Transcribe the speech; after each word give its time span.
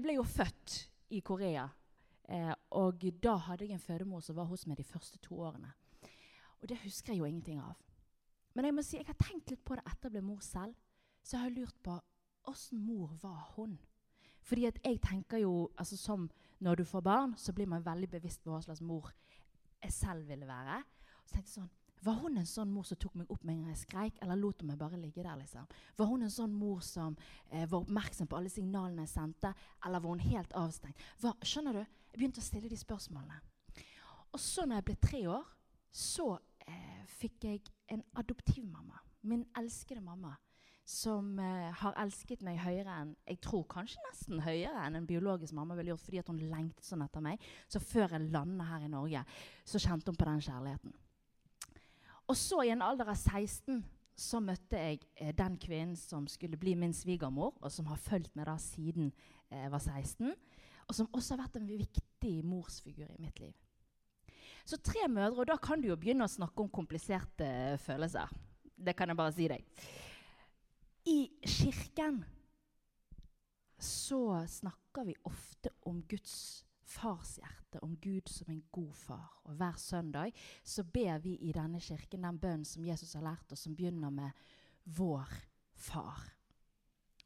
jeg 0.00 0.06
ble 0.06 0.14
jo 0.16 0.22
født 0.24 0.74
i 1.12 1.18
Korea. 1.20 1.66
Eh, 2.24 2.52
og 2.80 3.02
da 3.20 3.34
hadde 3.44 3.66
jeg 3.66 3.76
en 3.76 3.82
fødemor 3.82 4.22
som 4.24 4.38
var 4.38 4.46
hos 4.48 4.64
meg 4.64 4.78
de 4.78 4.86
første 4.88 5.18
to 5.20 5.36
årene. 5.44 5.74
Og 6.62 6.68
det 6.70 6.78
husker 6.86 7.12
jeg 7.12 7.20
jo 7.20 7.26
ingenting 7.28 7.58
av. 7.60 7.76
Men 8.56 8.64
jeg 8.64 8.76
må 8.78 8.84
si, 8.86 8.96
jeg 8.96 9.08
har 9.10 9.18
tenkt 9.20 9.52
litt 9.52 9.60
på 9.60 9.76
det 9.76 9.84
etter 9.84 10.08
jeg 10.08 10.14
ble 10.14 10.22
mor 10.24 10.40
selv. 10.40 10.72
Så 11.20 11.36
jeg 11.36 11.44
har 11.44 11.52
lurt 11.52 11.76
på 11.84 11.98
åssen 12.48 12.80
mor 12.80 13.12
var 13.20 13.52
hun? 13.58 13.76
Fordi 14.40 14.64
at 14.70 14.80
jeg 14.80 15.02
tenker 15.04 15.42
jo, 15.44 15.68
altså 15.76 16.00
som 16.00 16.30
Når 16.60 16.74
du 16.76 16.84
får 16.84 17.00
barn, 17.00 17.34
så 17.36 17.52
blir 17.52 17.66
man 17.66 17.84
veldig 17.84 18.08
bevisst 18.10 18.42
på 18.44 18.50
hva 18.52 18.60
slags 18.60 18.80
mor 18.80 19.12
jeg 19.82 19.92
selv 19.92 20.28
ville 20.28 20.46
være. 20.46 20.82
Så 21.24 21.34
tenkte 21.34 21.48
jeg 21.48 21.54
sånn, 21.54 21.70
Var 22.02 22.16
hun 22.22 22.38
en 22.40 22.48
sånn 22.48 22.70
mor 22.72 22.86
som 22.88 22.96
tok 23.00 23.18
meg 23.20 23.30
opp 23.32 23.42
med 23.44 23.54
en 23.54 23.62
gang 23.64 23.74
jeg 23.74 23.82
skreik, 23.82 24.18
eller 24.24 24.38
lot 24.40 24.62
hun 24.62 24.70
meg 24.72 24.80
bare 24.80 25.00
ligge 25.00 25.24
der? 25.24 25.36
liksom? 25.36 25.66
Var 25.98 26.08
hun 26.08 26.24
en 26.24 26.32
sånn 26.32 26.54
mor 26.56 26.80
som 26.84 27.16
eh, 27.50 27.66
var 27.68 27.82
oppmerksom 27.82 28.30
på 28.30 28.38
alle 28.38 28.52
signalene 28.52 29.04
jeg 29.04 29.12
sendte, 29.12 29.52
eller 29.84 30.00
var 30.00 30.16
hun 30.16 30.28
helt 30.30 30.54
avstengt? 30.56 31.08
Hva, 31.20 31.34
skjønner 31.44 31.76
du? 31.76 31.82
Jeg 31.84 32.18
begynte 32.18 32.40
å 32.40 32.46
stille 32.46 32.70
de 32.72 32.78
spørsmålene. 32.80 33.40
Og 34.32 34.40
så 34.40 34.64
når 34.64 34.80
jeg 34.80 34.86
ble 34.88 34.96
tre 35.02 35.20
år, 35.28 35.50
så 35.90 36.30
eh, 36.64 37.02
fikk 37.18 37.44
jeg 37.44 37.66
en 37.92 38.02
adoptivmamma. 38.22 39.02
Min 39.28 39.44
elskede 39.58 40.00
mamma. 40.00 40.36
Som 40.90 41.36
eh, 41.38 41.68
har 41.82 41.98
elsket 42.02 42.40
meg 42.42 42.58
høyere 42.64 42.96
enn 43.02 43.12
jeg 43.28 43.38
tror 43.44 43.66
kanskje 43.70 44.00
nesten 44.08 44.40
høyere 44.42 44.86
enn 44.86 44.98
en 44.98 45.06
biologisk 45.06 45.54
mamma 45.54 45.76
ville 45.78 45.92
gjort 45.92 46.02
fordi 46.02 46.24
hun 46.26 46.40
lengtet 46.50 46.86
sånn 46.86 47.04
etter 47.04 47.22
meg. 47.22 47.44
Så 47.70 47.82
før 47.82 48.16
jeg 48.16 48.32
landet 48.32 48.66
her 48.72 48.88
i 48.88 48.90
Norge, 48.90 49.22
så 49.68 49.82
kjente 49.82 50.10
hun 50.10 50.18
på 50.18 50.26
den 50.26 50.42
kjærligheten. 50.48 50.96
Og 52.30 52.36
så, 52.38 52.60
i 52.62 52.70
en 52.70 52.82
alder 52.86 53.08
av 53.10 53.18
16, 53.18 53.80
så 54.14 54.38
møtte 54.44 54.78
jeg 54.78 55.00
eh, 55.18 55.32
den 55.34 55.56
kvinnen 55.58 55.96
som 55.98 56.28
skulle 56.30 56.58
bli 56.60 56.76
min 56.78 56.94
svigermor, 56.94 57.56
og 57.58 57.72
som 57.74 57.88
har 57.90 57.98
fulgt 57.98 58.36
meg 58.38 58.46
da 58.46 58.54
siden 58.62 59.08
jeg 59.50 59.64
eh, 59.66 59.72
var 59.72 59.82
16. 59.82 60.30
Og 60.86 60.94
som 60.94 61.10
også 61.10 61.34
har 61.34 61.42
vært 61.42 61.58
en 61.58 61.66
viktig 61.66 62.34
morsfigur 62.46 63.10
i 63.10 63.18
mitt 63.22 63.42
liv. 63.42 63.56
Så 64.62 64.78
tre 64.78 65.08
mødre, 65.10 65.42
og 65.42 65.50
da 65.50 65.56
kan 65.58 65.82
du 65.82 65.88
jo 65.88 65.98
begynne 65.98 66.26
å 66.26 66.30
snakke 66.30 66.62
om 66.62 66.70
kompliserte 66.70 67.50
følelser. 67.82 68.30
Det 68.78 68.94
kan 68.94 69.10
jeg 69.10 69.18
bare 69.18 69.34
si 69.34 69.50
deg. 69.50 69.84
I 71.10 71.18
kirken 71.42 72.22
så 73.80 74.22
snakker 74.46 75.08
vi 75.08 75.18
ofte 75.26 75.72
om 75.88 76.02
Guds 76.06 76.62
farshjerte, 76.90 77.80
om 77.82 77.96
Gud 78.02 78.28
som 78.28 78.50
en 78.50 78.62
god 78.72 78.92
far. 78.94 79.40
Og 79.44 79.54
hver 79.54 79.76
søndag 79.78 80.32
så 80.64 80.84
ber 80.84 81.18
vi 81.18 81.34
i 81.34 81.52
denne 81.54 81.80
kirken 81.80 82.26
den 82.26 82.38
bønnen 82.38 82.64
som 82.66 82.84
Jesus 82.84 83.14
har 83.14 83.24
lært 83.24 83.52
oss, 83.52 83.66
som 83.66 83.76
begynner 83.76 84.10
med 84.10 84.30
'Vår 84.84 85.28
Far'. 85.74 86.30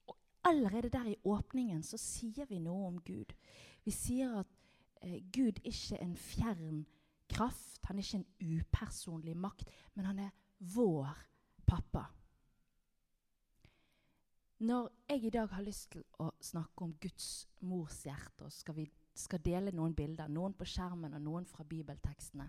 Og 0.07 0.17
allerede 0.45 0.89
der 0.89 1.07
i 1.07 1.17
åpningen 1.25 1.83
så 1.83 1.97
sier 1.97 2.47
vi 2.47 2.59
noe 2.59 2.87
om 2.87 3.01
Gud. 3.01 3.33
Vi 3.85 3.91
sier 3.91 4.41
at 4.41 4.47
eh, 5.03 5.23
Gud 5.33 5.61
ikke 5.65 5.97
er 5.97 6.03
en 6.03 6.17
fjern 6.17 6.87
kraft, 7.29 7.81
han 7.85 7.99
er 7.99 8.03
ikke 8.03 8.17
en 8.17 8.59
upersonlig 8.59 9.37
makt, 9.37 9.71
men 9.95 10.05
han 10.05 10.19
er 10.19 10.31
vår 10.59 11.09
pappa. 11.67 12.05
Når 14.59 14.91
jeg 15.09 15.25
i 15.25 15.31
dag 15.31 15.49
har 15.49 15.63
lyst 15.63 15.91
til 15.93 16.05
å 16.23 16.31
snakke 16.41 16.85
om 16.85 16.95
Guds 17.01 17.49
mors 17.61 18.05
hjerte, 18.07 18.47
og 18.47 18.53
skal 18.53 18.77
vi 18.79 18.87
skal 19.15 19.43
dele 19.45 19.73
noen 19.75 19.95
bilder, 19.95 20.29
noen 20.29 20.55
på 20.59 20.67
skjermen 20.67 21.15
og 21.15 21.23
noen 21.23 21.47
fra 21.47 21.65
bibeltekstene, 21.69 22.49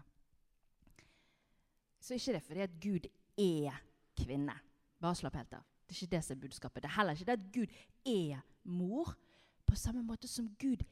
så 2.05 2.17
ikke 2.17 2.35
det 2.35 2.43
fordi 2.45 2.61
at 2.61 2.73
Gud 2.81 3.07
er 3.41 3.77
kvinne. 4.17 4.53
Bare 5.01 5.17
slapp 5.17 5.37
helt 5.39 5.53
av. 5.57 5.63
Det 5.85 5.95
er 5.95 6.01
ikke 6.03 6.15
det 6.15 6.21
som 6.25 6.35
er 6.35 6.41
budskapet. 6.41 6.83
Det 6.83 6.89
er 6.89 6.97
heller 6.97 7.17
ikke 7.17 7.25
det 7.25 7.37
at 7.39 7.47
Gud 7.53 7.79
er 8.05 8.43
mor, 8.63 9.15
på 9.65 9.75
samme 9.75 10.03
måte 10.05 10.27
som 10.29 10.51
Gud 10.61 10.83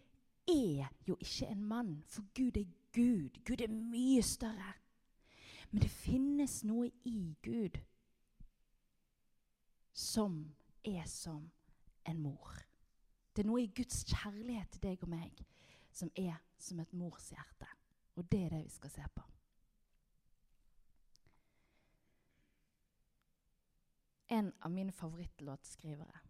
er 0.50 0.90
jo 1.08 1.18
ikke 1.22 1.48
en 1.52 1.64
mann, 1.64 2.04
for 2.08 2.26
Gud 2.36 2.58
er 2.58 2.66
Gud. 2.94 3.38
Gud 3.46 3.62
er 3.62 3.70
mye 3.70 4.22
større. 4.22 4.74
Men 5.72 5.82
det 5.82 5.90
finnes 5.90 6.64
noe 6.64 6.90
i 7.06 7.36
Gud 7.46 7.78
som 9.94 10.56
er 10.86 11.06
som 11.06 11.52
en 12.06 12.22
mor. 12.22 12.58
Det 13.34 13.46
er 13.46 13.50
noe 13.50 13.64
i 13.64 13.72
Guds 13.76 14.04
kjærlighet 14.10 14.74
til 14.74 14.84
deg 14.90 15.06
og 15.06 15.14
meg 15.14 15.46
som 15.94 16.12
er 16.18 16.42
som 16.58 16.80
et 16.82 16.94
morshjerte. 16.98 17.70
Og 18.18 18.28
det 18.32 18.46
er 18.46 18.54
det 18.54 18.66
vi 18.66 18.74
skal 18.74 18.94
se 18.94 19.06
på. 19.16 19.24
En 24.34 24.52
av 24.66 24.72
mine 24.72 24.92
favorittlåtskrivere 24.92 26.22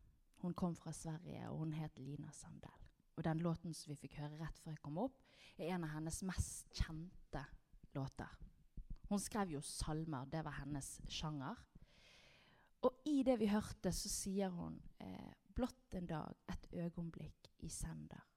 hun 0.44 0.53
kom 0.53 0.75
fra 0.75 0.91
Sverige, 0.91 1.50
og 1.50 1.57
hun 1.57 1.73
het 1.73 2.00
Lina 2.00 2.31
Sandel. 2.31 2.73
Og 3.16 3.23
Den 3.23 3.40
låten 3.40 3.73
som 3.73 3.94
vi 3.94 3.96
fikk 4.02 4.18
høre 4.19 4.40
rett 4.41 4.57
før 4.59 4.73
jeg 4.73 4.81
kom 4.84 4.97
opp, 5.00 5.22
er 5.56 5.69
en 5.72 5.85
av 5.85 5.94
hennes 5.94 6.18
mest 6.28 6.73
kjente 6.75 7.46
låter. 7.96 8.34
Hun 9.07 9.22
skrev 9.22 9.53
jo 9.53 9.62
salmer. 9.62 10.25
Det 10.25 10.41
var 10.44 10.57
hennes 10.57 10.90
sjanger. 11.07 11.62
Og 12.84 13.07
i 13.07 13.22
det 13.23 13.38
vi 13.40 13.47
hørte, 13.47 13.94
så 13.96 14.12
sier 14.12 14.52
hun 14.52 14.75
eh, 15.00 15.31
blott 15.56 15.96
en 15.96 16.09
dag, 16.09 16.35
et 16.52 16.68
øyeblikk 16.73 17.53
i 17.63 17.69
sender. 17.72 18.32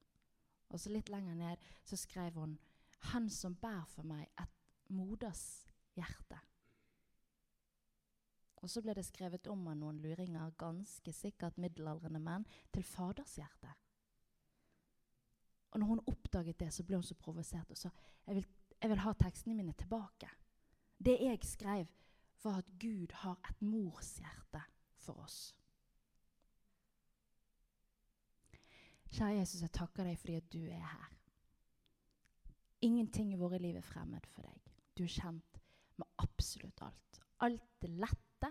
Og 0.68 0.80
så 0.80 0.90
litt 0.90 1.08
lenger 1.12 1.34
ned 1.34 1.62
så 1.84 1.96
skrev 1.96 2.34
hun 2.34 2.58
'Han 2.98 3.30
som 3.30 3.54
bær 3.54 3.84
for 3.84 4.02
meg 4.02 4.28
et 4.40 4.54
moders 4.88 5.66
hjerte'. 5.96 6.40
Og 8.56 8.70
så 8.70 8.82
ble 8.82 8.94
det 8.94 9.04
skrevet 9.04 9.46
om 9.46 9.68
av 9.68 9.76
noen 9.76 9.98
luringer, 10.02 10.54
ganske 10.58 11.12
sikkert 11.12 11.58
middelaldrende 11.58 12.18
menn, 12.18 12.46
til 12.72 12.82
faders 12.82 13.36
hjerte. 13.36 13.74
Og 15.70 15.80
når 15.80 15.86
hun 15.86 16.00
oppdaget 16.06 16.60
det, 16.60 16.72
så 16.72 16.82
ble 16.82 16.96
hun 16.96 17.04
så 17.04 17.14
provosert 17.14 17.70
og 17.70 17.76
sa 17.76 17.90
jeg 18.26 18.34
vil, 18.34 18.46
jeg 18.82 18.90
vil 18.90 18.98
ha 18.98 19.12
tekstene 19.12 19.54
mine 19.54 19.72
tilbake. 19.72 20.28
Det 20.98 21.18
jeg 21.20 21.38
skrev, 21.44 21.86
var 22.42 22.58
at 22.58 22.70
Gud 22.80 23.12
har 23.12 23.38
et 23.50 23.62
mors 23.62 24.16
hjerte 24.18 24.62
for 24.96 25.20
oss. 25.20 25.54
Kjære 29.16 29.38
Jesus, 29.38 29.62
jeg 29.64 29.72
takker 29.72 30.04
deg 30.04 30.18
fordi 30.20 30.34
at 30.36 30.48
du 30.52 30.62
er 30.68 30.82
her. 30.84 31.12
Ingenting 32.84 33.30
i 33.32 33.38
våre 33.40 33.58
liv 33.58 33.78
er 33.78 33.84
fremmed 33.84 34.26
for 34.28 34.44
deg. 34.44 34.72
Du 34.92 35.06
er 35.06 35.12
kjent 35.14 35.60
med 35.96 36.08
absolutt 36.20 36.82
alt. 36.84 37.20
Alt 37.40 37.64
det 37.80 37.90
lette, 37.96 38.50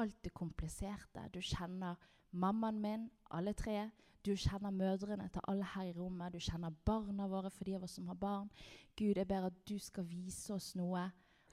alt 0.00 0.16
det 0.24 0.32
kompliserte. 0.32 1.26
Du 1.34 1.40
kjenner 1.44 2.00
mammaen 2.32 2.80
min, 2.80 3.06
alle 3.30 3.52
tre. 3.52 3.90
Du 4.24 4.32
kjenner 4.32 4.72
mødrene 4.72 5.28
til 5.28 5.44
alle 5.52 5.68
her 5.74 5.90
i 5.90 5.92
rommet. 5.92 6.32
Du 6.32 6.40
kjenner 6.40 6.72
barna 6.88 7.28
våre 7.28 7.52
for 7.52 7.68
de 7.68 7.76
av 7.76 7.84
oss 7.84 7.98
som 8.00 8.08
har 8.08 8.16
barn. 8.20 8.48
Gud, 8.96 9.20
jeg 9.20 9.28
ber 9.28 9.50
at 9.50 9.62
du 9.68 9.76
skal 9.78 10.08
vise 10.08 10.54
oss 10.56 10.72
noe 10.80 11.10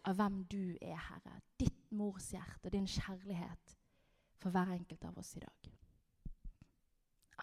av 0.08 0.20
hvem 0.20 0.44
du 0.48 0.78
er, 0.80 0.98
Herre. 1.10 1.42
Ditt 1.60 1.92
mors 1.92 2.32
hjerte, 2.32 2.72
din 2.72 2.88
kjærlighet 2.88 3.78
for 4.40 4.56
hver 4.56 4.72
enkelt 4.80 5.06
av 5.12 5.20
oss 5.20 5.36
i 5.36 5.44
dag. 5.44 5.74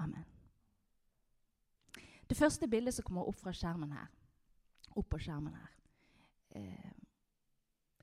Amen. 0.00 0.39
Det 2.30 2.36
første 2.38 2.68
bildet 2.70 2.94
som 2.94 3.02
kommer 3.08 3.26
opp 3.26 3.40
fra 3.40 3.50
skjermen 3.50 3.90
her, 3.90 4.10
opp 4.94 5.08
på 5.10 5.18
skjermen 5.18 5.56
her, 5.58 5.70
eh, 6.54 6.92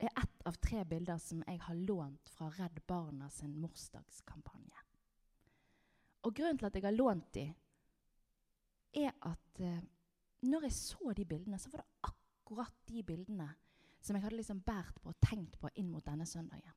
er 0.04 0.10
ett 0.20 0.42
av 0.44 0.58
tre 0.60 0.82
bilder 0.84 1.16
som 1.18 1.40
jeg 1.46 1.62
har 1.64 1.74
lånt 1.74 2.28
fra 2.28 2.50
Redd 2.58 2.82
Barna 2.86 3.30
sin 3.30 3.54
morsdagskampanje. 3.56 4.84
Og 6.28 6.34
Grunnen 6.34 6.58
til 6.58 6.68
at 6.68 6.76
jeg 6.76 6.84
har 6.84 6.92
lånt 6.92 7.32
de, 7.32 7.46
er 9.00 9.16
at 9.22 9.60
eh, 9.64 9.80
når 10.44 10.68
jeg 10.68 10.76
så 10.76 11.16
de 11.16 11.24
bildene, 11.24 11.58
så 11.58 11.72
var 11.72 11.80
det 11.80 12.12
akkurat 12.12 12.76
de 12.88 13.02
bildene 13.02 13.48
som 14.00 14.14
jeg 14.16 14.26
hadde 14.26 14.36
liksom 14.36 14.60
båret 14.60 15.00
på 15.02 15.08
og 15.08 15.20
tenkt 15.24 15.56
på 15.58 15.72
inn 15.74 15.88
mot 15.90 16.04
denne 16.04 16.26
søndagen. 16.26 16.76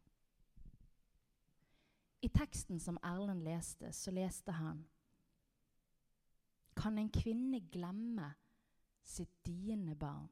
I 2.22 2.29
teksten 2.29 2.79
som 2.79 3.00
Erlend 3.03 3.44
leste, 3.44 3.91
så 3.91 4.11
leste 4.16 4.56
han 4.56 4.85
kan 6.81 6.97
en 6.97 7.11
kvinne 7.13 7.61
glemme 7.72 8.31
sitt 9.05 9.43
diende 9.45 9.95
barn? 9.95 10.29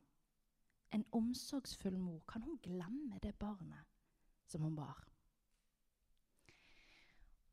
En 0.89 1.05
omsorgsfull 1.13 1.97
mor, 2.01 2.23
kan 2.27 2.41
hun 2.43 2.57
glemme 2.63 3.19
det 3.21 3.35
barnet 3.37 3.85
som 4.49 4.65
hun 4.65 4.75
bar? 4.75 5.05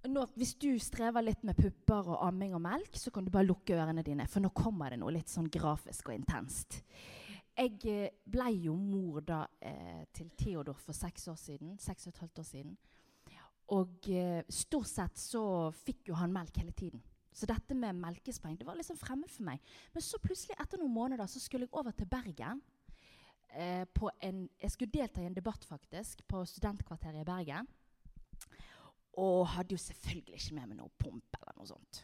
Nå, 0.07 0.23
hvis 0.39 0.55
du 0.63 0.71
strever 0.79 1.25
litt 1.25 1.43
med 1.45 1.59
pupper 1.59 2.13
og 2.15 2.21
amming 2.29 2.55
og 2.55 2.63
melk, 2.63 2.95
så 2.97 3.11
kan 3.11 3.27
du 3.27 3.33
bare 3.35 3.49
lukke 3.49 3.75
ørene 3.75 4.05
dine, 4.07 4.29
for 4.31 4.45
nå 4.45 4.53
kommer 4.55 4.95
det 4.95 5.01
noe 5.03 5.15
litt 5.17 5.33
sånn 5.33 5.51
grafisk 5.53 6.13
og 6.13 6.17
intenst. 6.17 6.79
Jeg 7.57 7.81
eh, 7.89 8.13
ble 8.29 8.51
jo 8.67 8.75
mor 8.77 9.25
da 9.25 9.41
eh, 9.65 10.05
til 10.15 10.29
Theodor 10.37 10.77
for 10.77 10.97
seks 10.97 11.25
år 11.33 11.39
siden. 11.41 11.77
Seks 11.81 12.07
og 12.07 12.13
et 12.13 12.21
halvt 12.21 12.43
år 12.43 12.49
siden. 12.51 12.75
Og 13.73 14.09
eh, 14.13 14.43
stort 14.53 14.91
sett 14.91 15.19
så 15.19 15.43
fikk 15.75 16.11
jo 16.11 16.19
han 16.21 16.35
melk 16.35 16.61
hele 16.61 16.75
tiden. 16.77 17.01
Så 17.37 17.49
dette 17.49 17.77
med 17.77 17.99
melkespreng 18.01 18.57
det 18.57 18.65
var 18.65 18.79
liksom 18.79 18.97
fremmed 18.97 19.29
for 19.29 19.45
meg. 19.45 19.61
Men 19.93 20.05
så 20.05 20.21
plutselig 20.23 20.57
etter 20.57 20.81
noen 20.81 20.95
måneder 20.95 21.29
så 21.29 21.43
skulle 21.43 21.69
jeg 21.69 21.77
over 21.77 21.93
til 21.93 22.09
Bergen. 22.09 22.63
Eh, 23.53 23.85
en, 24.25 24.43
jeg 24.63 24.73
skulle 24.73 24.95
delta 24.95 25.21
i 25.21 25.29
en 25.29 25.37
debatt 25.37 25.65
faktisk 25.69 26.25
på 26.29 26.43
studentkvarteret 26.49 27.21
i 27.21 27.29
Bergen. 27.29 27.69
Og 29.21 29.47
hadde 29.53 29.77
jo 29.77 29.81
selvfølgelig 29.81 30.41
ikke 30.41 30.57
med 30.59 30.71
meg 30.71 30.81
noe 30.81 30.93
pump 31.01 31.39
eller 31.41 31.59
noe 31.59 31.69
sånt. 31.69 32.03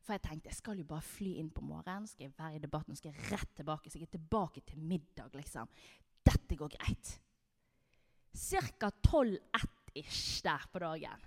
For 0.00 0.16
jeg 0.16 0.24
tenkte 0.24 0.50
jeg 0.50 0.58
skal 0.58 0.78
jo 0.80 0.86
bare 0.88 1.04
fly 1.06 1.34
inn 1.38 1.50
på 1.54 1.62
morgenen, 1.62 2.08
skal 2.08 2.28
jeg 2.28 2.36
være 2.38 2.58
i 2.58 2.62
debatten, 2.62 2.96
skal 2.98 3.12
jeg 3.12 3.32
rett 3.34 3.52
tilbake. 3.58 3.90
Så 3.90 4.00
jeg 4.00 4.08
er 4.08 4.14
tilbake 4.16 4.62
til 4.66 4.80
middag, 4.82 5.34
liksom. 5.36 5.70
Dette 6.26 6.56
går 6.58 6.72
greit. 6.78 7.12
Cirka 8.34 8.90
12-1-ish 9.06 10.42
der 10.46 10.66
på 10.72 10.82
dagen. 10.82 11.26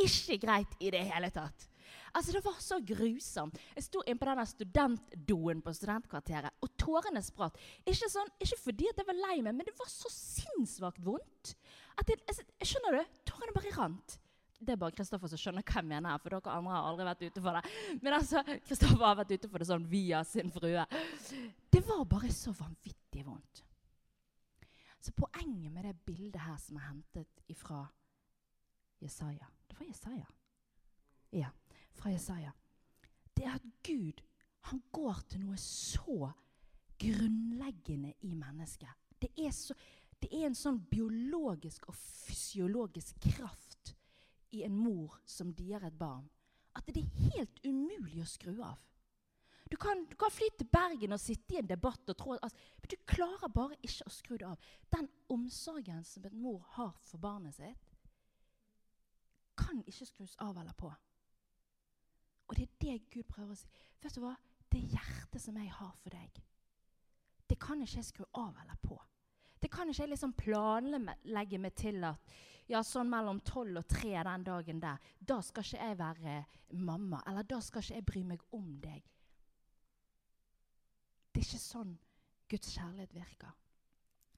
Ikke 0.00 0.38
greit 0.40 0.76
i 0.80 0.92
det 0.94 1.02
hele 1.08 1.32
tatt. 1.34 1.66
Altså, 2.12 2.32
Det 2.32 2.44
var 2.44 2.56
så 2.60 2.80
grusomt. 2.86 3.58
Jeg 3.76 3.86
sto 3.86 4.02
inne 4.06 4.18
på 4.18 4.28
denne 4.28 4.46
studentdoen 4.48 5.62
på 5.62 5.74
studentkvarteret, 5.76 6.56
og 6.62 6.72
tårene 6.80 7.22
spratt. 7.22 7.58
Ikke, 7.84 8.08
sånn, 8.10 8.32
ikke 8.42 8.58
fordi 8.64 8.88
jeg 8.90 9.06
var 9.06 9.18
lei 9.18 9.36
meg, 9.42 9.54
men 9.54 9.68
det 9.68 9.76
var 9.78 9.90
så 9.90 10.10
sinnssvakt 10.12 11.04
vondt. 11.04 11.54
At 12.00 12.10
jeg, 12.10 12.20
jeg, 12.26 12.68
skjønner 12.72 12.98
du? 12.98 13.14
Tårene 13.28 13.54
bare 13.56 13.76
rant. 13.76 14.18
Det 14.60 14.74
er 14.74 14.80
bare 14.80 14.92
Kristoffer 14.92 15.30
som 15.32 15.40
skjønner 15.40 15.64
hva 15.64 15.80
jeg 15.80 15.88
mener. 15.88 16.18
for 16.20 16.34
dere 16.34 16.52
andre 16.52 16.74
har 16.74 16.88
aldri 16.90 17.06
vært 17.08 17.22
ute 17.24 17.42
for 17.44 17.56
det. 17.56 17.74
Men 18.02 18.16
altså, 18.18 18.42
Kristoffer 18.66 19.06
har 19.06 19.16
vært 19.22 19.32
ute 19.32 19.48
for 19.48 19.62
det 19.62 19.70
sånn 19.70 19.88
via 19.88 20.20
sin 20.28 20.52
frue. 20.52 20.84
Det 21.72 21.82
var 21.86 22.04
bare 22.10 22.32
så 22.34 22.52
vanvittig 22.58 23.24
vondt. 23.24 23.64
Så 25.00 25.14
poenget 25.16 25.72
med 25.72 25.86
det 25.88 25.94
bildet 26.04 26.42
her 26.44 26.58
som 26.60 26.76
er 26.76 26.90
hentet 26.90 27.40
ifra 27.48 27.86
Jesaja 29.00 29.46
Det 29.70 29.78
var 29.78 29.86
Jesaja. 29.88 30.26
Ja 31.32 31.48
fra 31.96 32.12
Jesaja, 32.12 32.52
det 33.36 33.46
er 33.46 33.56
at 33.56 33.66
Gud 33.86 34.20
han 34.68 34.82
går 34.92 35.22
til 35.30 35.44
noe 35.44 35.56
så 35.60 36.32
grunnleggende 37.00 38.12
i 38.28 38.34
mennesket. 38.34 38.90
Det 39.20 39.30
er, 39.36 39.50
så, 39.56 39.74
det 40.20 40.28
er 40.32 40.48
en 40.48 40.56
sånn 40.56 40.82
biologisk 40.90 41.88
og 41.88 41.96
fysiologisk 41.96 43.20
kraft 43.30 43.94
i 44.56 44.64
en 44.66 44.76
mor 44.76 45.20
som 45.28 45.54
dier 45.56 45.82
et 45.86 45.96
barn, 45.96 46.26
at 46.76 46.86
det 46.92 47.02
er 47.02 47.34
helt 47.34 47.60
umulig 47.64 48.22
å 48.22 48.28
skru 48.28 48.54
av. 48.62 48.78
Du 49.70 49.76
kan, 49.76 50.02
du 50.10 50.16
kan, 50.18 50.32
fly 50.34 50.48
til 50.58 50.66
Bergen 50.66 51.14
og 51.14 51.20
sitte 51.22 51.54
i 51.54 51.60
en 51.60 51.68
debatt 51.70 52.08
og 52.10 52.16
tro 52.18 52.32
altså, 52.34 52.58
Men 52.82 52.90
du 52.90 52.96
klarer 53.06 53.52
bare 53.54 53.76
ikke 53.86 54.08
å 54.08 54.10
skru 54.10 54.32
det 54.34 54.48
av. 54.48 54.72
Den 54.90 55.06
omsorgen 55.30 56.02
som 56.04 56.26
en 56.26 56.40
mor 56.42 56.64
har 56.74 56.96
for 57.06 57.22
barnet 57.22 57.54
sitt, 57.54 57.86
kan 59.60 59.84
ikke 59.86 60.08
skrus 60.08 60.34
av 60.42 60.58
eller 60.58 60.74
på. 60.74 60.90
Og 62.50 62.56
det 62.58 62.66
er 62.66 62.78
det 62.82 63.10
Gud 63.14 63.28
prøver 63.30 63.54
å 63.54 63.58
si. 63.58 63.68
Vet 64.02 64.16
du 64.16 64.24
hva? 64.24 64.34
Det 64.70 64.80
hjertet 64.90 65.42
som 65.42 65.56
jeg 65.58 65.70
har 65.70 65.94
for 66.02 66.14
deg, 66.14 66.40
det 67.50 67.56
kan 67.58 67.80
ikke 67.82 67.98
jeg 67.98 68.06
skru 68.06 68.24
av 68.38 68.58
eller 68.62 68.78
på. 68.82 68.98
Det 69.60 69.70
kan 69.70 69.90
ikke 69.90 70.04
jeg 70.04 70.12
liksom 70.12 70.34
planlegge 70.38 71.58
meg 71.60 71.74
til 71.78 72.04
at 72.06 72.34
ja, 72.70 72.84
sånn 72.86 73.10
mellom 73.10 73.40
tolv 73.42 73.80
og 73.80 73.88
tre 73.90 74.12
den 74.14 74.44
dagen 74.46 74.82
der, 74.82 75.00
da 75.18 75.40
skal 75.42 75.66
ikke 75.66 75.88
jeg 75.88 75.98
være 75.98 76.36
mamma. 76.78 77.22
Eller 77.26 77.46
da 77.46 77.58
skal 77.64 77.82
ikke 77.82 77.98
jeg 77.98 78.06
bry 78.06 78.22
meg 78.28 78.44
om 78.54 78.68
deg. 78.82 79.08
Det 81.30 81.42
er 81.42 81.48
ikke 81.48 81.62
sånn 81.62 81.96
Guds 82.50 82.70
kjærlighet 82.76 83.14
virker. 83.14 83.58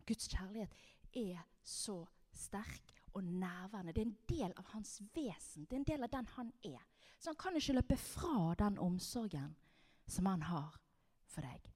Guds 0.09 0.29
kjærlighet 0.33 0.75
er 1.17 1.45
så 1.63 2.03
sterk 2.33 2.97
og 3.13 3.25
nærværende. 3.25 3.93
Det 3.93 4.03
er 4.03 4.09
en 4.09 4.19
del 4.29 4.57
av 4.57 4.73
hans 4.73 4.97
vesen. 5.15 5.69
Det 5.69 5.77
er 5.77 5.83
en 5.83 5.91
del 5.93 6.09
av 6.09 6.13
den 6.13 6.33
han 6.37 6.53
er. 6.65 6.81
Så 7.23 7.31
han 7.31 7.37
kan 7.39 7.55
ikke 7.57 7.77
løpe 7.77 7.97
fra 7.97 8.55
den 8.59 8.79
omsorgen 8.83 9.55
som 10.11 10.27
han 10.27 10.43
har 10.43 10.75
for 11.31 11.47
deg. 11.47 11.69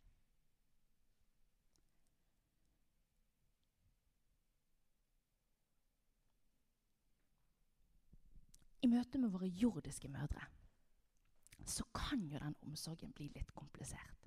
I 8.83 8.91
møte 8.91 9.23
med 9.23 9.31
våre 9.31 9.47
jordiske 9.47 10.11
mødre 10.11 10.51
så 11.67 11.87
kan 11.95 12.27
jo 12.27 12.43
den 12.43 12.59
omsorgen 12.67 13.15
bli 13.15 13.31
litt 13.31 13.55
komplisert. 13.55 14.27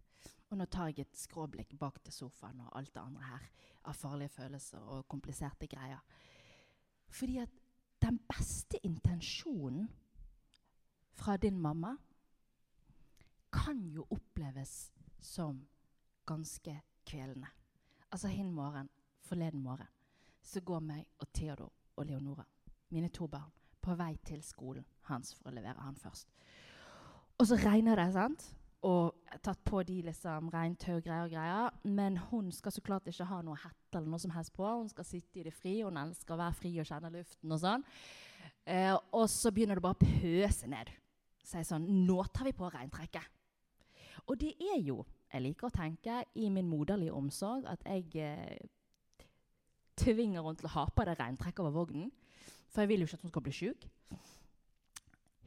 Og 0.50 0.58
nå 0.60 0.72
tar 0.72 0.88
jeg 0.90 1.04
et 1.04 1.20
skråblikk 1.20 1.76
bak 1.80 2.00
til 2.04 2.16
sofaen 2.16 2.64
og 2.64 2.74
alt 2.80 2.96
det 2.96 3.04
andre 3.04 3.28
her 3.28 3.48
av 3.92 3.96
farlige 3.96 4.38
følelser 4.40 4.88
og 4.96 5.08
kompliserte 5.12 5.68
greier. 5.68 6.00
Fordi 7.12 7.42
at 7.44 7.60
den 8.04 8.20
beste 8.28 8.80
intensjonen 8.88 9.88
fra 11.20 11.38
din 11.38 11.60
mamma 11.60 11.98
kan 13.52 13.82
jo 13.92 14.06
oppleves 14.10 14.92
som 15.20 15.68
ganske 16.26 16.82
kvelende. 17.06 17.48
Altså 18.12 18.28
hin 18.28 18.52
morgen, 18.52 18.90
forleden 19.22 19.62
morgen, 19.62 19.88
så 20.42 20.62
går 20.62 20.80
meg 20.80 21.08
og 21.20 21.28
Theodor 21.34 21.74
og 21.96 22.06
Leonora, 22.06 22.46
mine 22.90 23.10
to 23.10 23.28
barn, 23.28 23.52
på 23.82 23.96
vei 23.96 24.16
til 24.26 24.42
skolen 24.44 24.86
hans 25.10 25.34
for 25.36 25.50
å 25.50 25.56
levere 25.56 25.82
han 25.82 25.98
først. 25.98 26.32
Og 27.40 27.48
så 27.48 27.58
regner 27.60 28.00
det, 28.00 28.08
sant? 28.14 28.46
Og 28.88 29.16
tatt 29.44 29.60
på 29.68 29.82
de 29.84 29.98
liksom 30.08 30.50
regntau 30.54 31.02
greier 31.04 31.28
og 31.28 31.34
greier. 31.34 31.76
Men 31.84 32.18
hun 32.30 32.52
skal 32.56 32.72
så 32.72 32.84
klart 32.84 33.08
ikke 33.12 33.28
ha 33.28 33.42
noe 33.44 33.60
hette 33.60 34.00
eller 34.00 34.12
noe 34.12 34.24
som 34.24 34.32
helst 34.32 34.54
på. 34.56 34.64
Hun 34.64 34.88
skal 34.92 35.08
sitte 35.08 35.40
i 35.40 35.46
det 35.48 35.54
fri. 35.56 35.82
Hun 35.84 36.00
elsker 36.00 36.36
å 36.36 36.40
være 36.40 36.56
fri 36.60 36.72
og 36.80 36.88
kjenne 36.88 37.12
luften 37.12 37.56
og 37.56 37.62
sånn. 37.64 37.84
Eh, 38.64 38.96
og 38.96 39.26
så 39.32 39.52
begynner 39.52 39.80
det 39.80 39.84
bare 39.84 40.00
å 40.00 40.04
pøse 40.22 40.68
ned 40.72 40.92
sier 41.50 41.68
sånn 41.68 41.88
Nå 42.06 42.24
tar 42.34 42.48
vi 42.48 42.56
på 42.56 42.70
regntrekket. 42.72 43.26
Og 44.28 44.38
det 44.40 44.54
er 44.62 44.82
jo 44.84 45.04
Jeg 45.30 45.44
liker 45.46 45.68
å 45.68 45.74
tenke 45.74 46.24
i 46.42 46.48
min 46.50 46.66
moderlige 46.66 47.14
omsorg 47.14 47.68
at 47.70 47.84
jeg 47.86 48.16
eh, 48.18 48.64
tvinger 50.00 50.42
henne 50.42 50.58
til 50.58 50.66
å 50.66 50.74
ha 50.74 50.86
på 50.90 51.06
det 51.06 51.14
regntrekket 51.20 51.62
over 51.62 51.76
vognen. 51.76 52.08
For 52.74 52.82
jeg 52.82 52.90
vil 52.90 53.04
jo 53.04 53.10
ikke 53.10 53.20
at 53.20 53.26
hun 53.28 53.34
skal 53.34 53.46
bli 53.46 53.54
sjuk. 53.54 53.86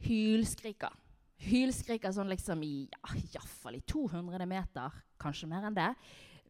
Hylskriker. 0.05 0.95
Hylskriker 1.43 2.13
sånn 2.15 2.31
liksom 2.31 2.63
i 2.63 2.85
ja, 2.85 3.15
iallfall 3.19 3.75
i 3.75 3.83
200 3.91 4.47
meter, 4.47 4.95
kanskje 5.19 5.49
mer 5.51 5.67
enn 5.67 5.75
det. 5.75 5.89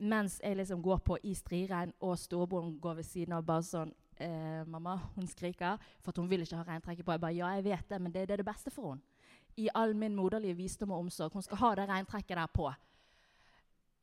Mens 0.03 0.39
jeg 0.41 0.57
liksom 0.59 0.81
går 0.85 1.01
på 1.05 1.17
i 1.25 1.33
striregn, 1.37 1.93
og 2.05 2.17
storebroren 2.19 2.75
går 2.81 2.99
ved 2.99 3.07
siden 3.07 3.37
av 3.37 3.45
bare 3.45 3.65
sånn 3.65 3.93
eh, 4.17 4.61
'Mamma, 4.65 4.97
hun 5.15 5.29
skriker, 5.29 5.81
for 6.01 6.13
at 6.13 6.21
hun 6.21 6.29
vil 6.29 6.45
ikke 6.45 6.59
ha 6.61 6.67
regntrekket 6.67 7.05
på.' 7.05 7.17
Jeg 7.17 7.21
bare 7.21 7.37
'Ja, 7.37 7.55
jeg 7.57 7.63
vet 7.63 7.89
det, 7.89 8.01
men 8.01 8.11
det, 8.11 8.27
det 8.27 8.37
er 8.37 8.43
det 8.45 8.51
beste 8.51 8.73
for 8.73 8.93
henne.' 8.93 9.12
I 9.57 9.69
all 9.75 9.95
min 9.95 10.15
moderlige 10.15 10.57
visdom 10.57 10.91
og 10.91 11.05
omsorg. 11.05 11.33
Hun 11.33 11.45
skal 11.45 11.57
ha 11.57 11.75
det 11.75 11.89
regntrekket 11.89 12.37
der 12.37 12.47
på. 12.53 12.71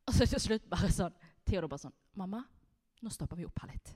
Og 0.06 0.14
så 0.14 0.26
til 0.26 0.41
slutt 0.41 0.69
bare 0.70 0.91
sånn 0.93 1.17
Theodor 1.47 1.69
bare 1.69 1.87
sånn 1.87 1.97
'Mamma, 2.17 2.44
nå 3.02 3.11
stopper 3.11 3.37
vi 3.37 3.47
opp 3.47 3.61
her 3.62 3.73
litt.' 3.73 3.94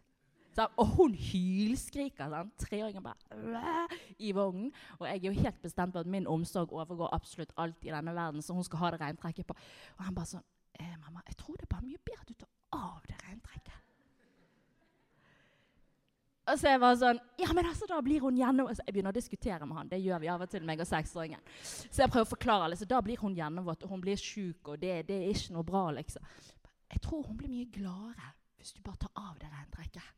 Så, 0.54 0.68
og 0.78 0.86
hun 0.94 1.14
hylskriker. 1.14 2.30
Sånn. 2.30 2.50
Treåringen 2.62 3.02
bare 3.02 3.88
i 4.18 4.30
vognen. 4.32 4.70
Og 5.00 5.06
jeg 5.08 5.16
er 5.16 5.26
jo 5.26 5.42
helt 5.42 5.62
bestemt 5.62 5.92
på 5.92 5.98
at 5.98 6.06
min 6.06 6.28
omsorg 6.30 6.72
overgår 6.72 7.10
absolutt 7.12 7.52
alt 7.56 7.82
i 7.82 7.90
denne 7.90 8.14
verden. 8.14 8.42
Så 8.42 8.54
hun 8.54 8.64
skal 8.64 8.78
ha 8.78 8.90
det 8.94 9.00
regntrekket 9.00 9.46
på. 9.46 9.56
Og 9.98 10.04
han 10.04 10.14
bare 10.14 10.26
sånn 10.26 10.44
eh, 10.78 10.96
'Mamma, 10.96 11.22
jeg 11.26 11.36
tror 11.36 11.56
det 11.56 11.66
er 11.66 11.74
bare 11.74 11.88
mye 11.88 12.04
bedre 12.04 12.24
du 12.28 12.34
tar 12.34 12.48
av 12.72 13.02
det 13.08 13.18
regntrekket.' 13.26 13.83
Og 16.44 16.58
så 16.60 16.74
jeg 16.74 16.80
var 16.82 16.96
sånn 17.00 17.20
Ja, 17.40 17.52
men 17.56 17.68
altså, 17.68 17.88
da 17.88 18.00
blir 18.04 18.24
hun 18.24 18.36
gjennom... 18.38 18.68
Altså, 18.68 18.84
jeg 18.86 18.96
begynner 18.96 19.14
å 19.14 19.16
diskutere 19.16 19.68
med 19.68 19.78
han. 19.78 19.92
Det 19.92 20.00
gjør 20.02 20.20
vi 20.22 20.32
av 20.32 20.44
og 20.44 20.50
til, 20.52 20.64
meg 20.68 20.82
og 20.84 20.88
seksåringen. 20.88 21.40
Så 21.64 22.02
jeg 22.02 22.10
prøver 22.12 22.28
å 22.28 22.32
forklare 22.34 22.72
liksom, 22.72 22.90
Da 22.90 23.00
blir 23.04 23.22
hun 23.22 23.36
gjennomvåt, 23.38 23.86
og 23.86 23.94
hun 23.94 24.04
blir 24.04 24.20
sjuk, 24.20 24.74
og 24.74 24.80
det, 24.82 24.98
det, 25.08 25.22
er 25.22 25.32
ikke 25.32 25.56
noe 25.56 25.68
bra, 25.68 25.86
liksom. 25.96 26.26
Jeg 26.92 27.00
tror 27.04 27.24
hun 27.28 27.38
blir 27.40 27.52
mye 27.52 27.70
gladere 27.72 28.34
hvis 28.60 28.76
du 28.76 28.84
bare 28.84 28.96
tar 29.02 29.10
av 29.20 29.34
det 29.40 29.48
regntrekket. 29.52 30.12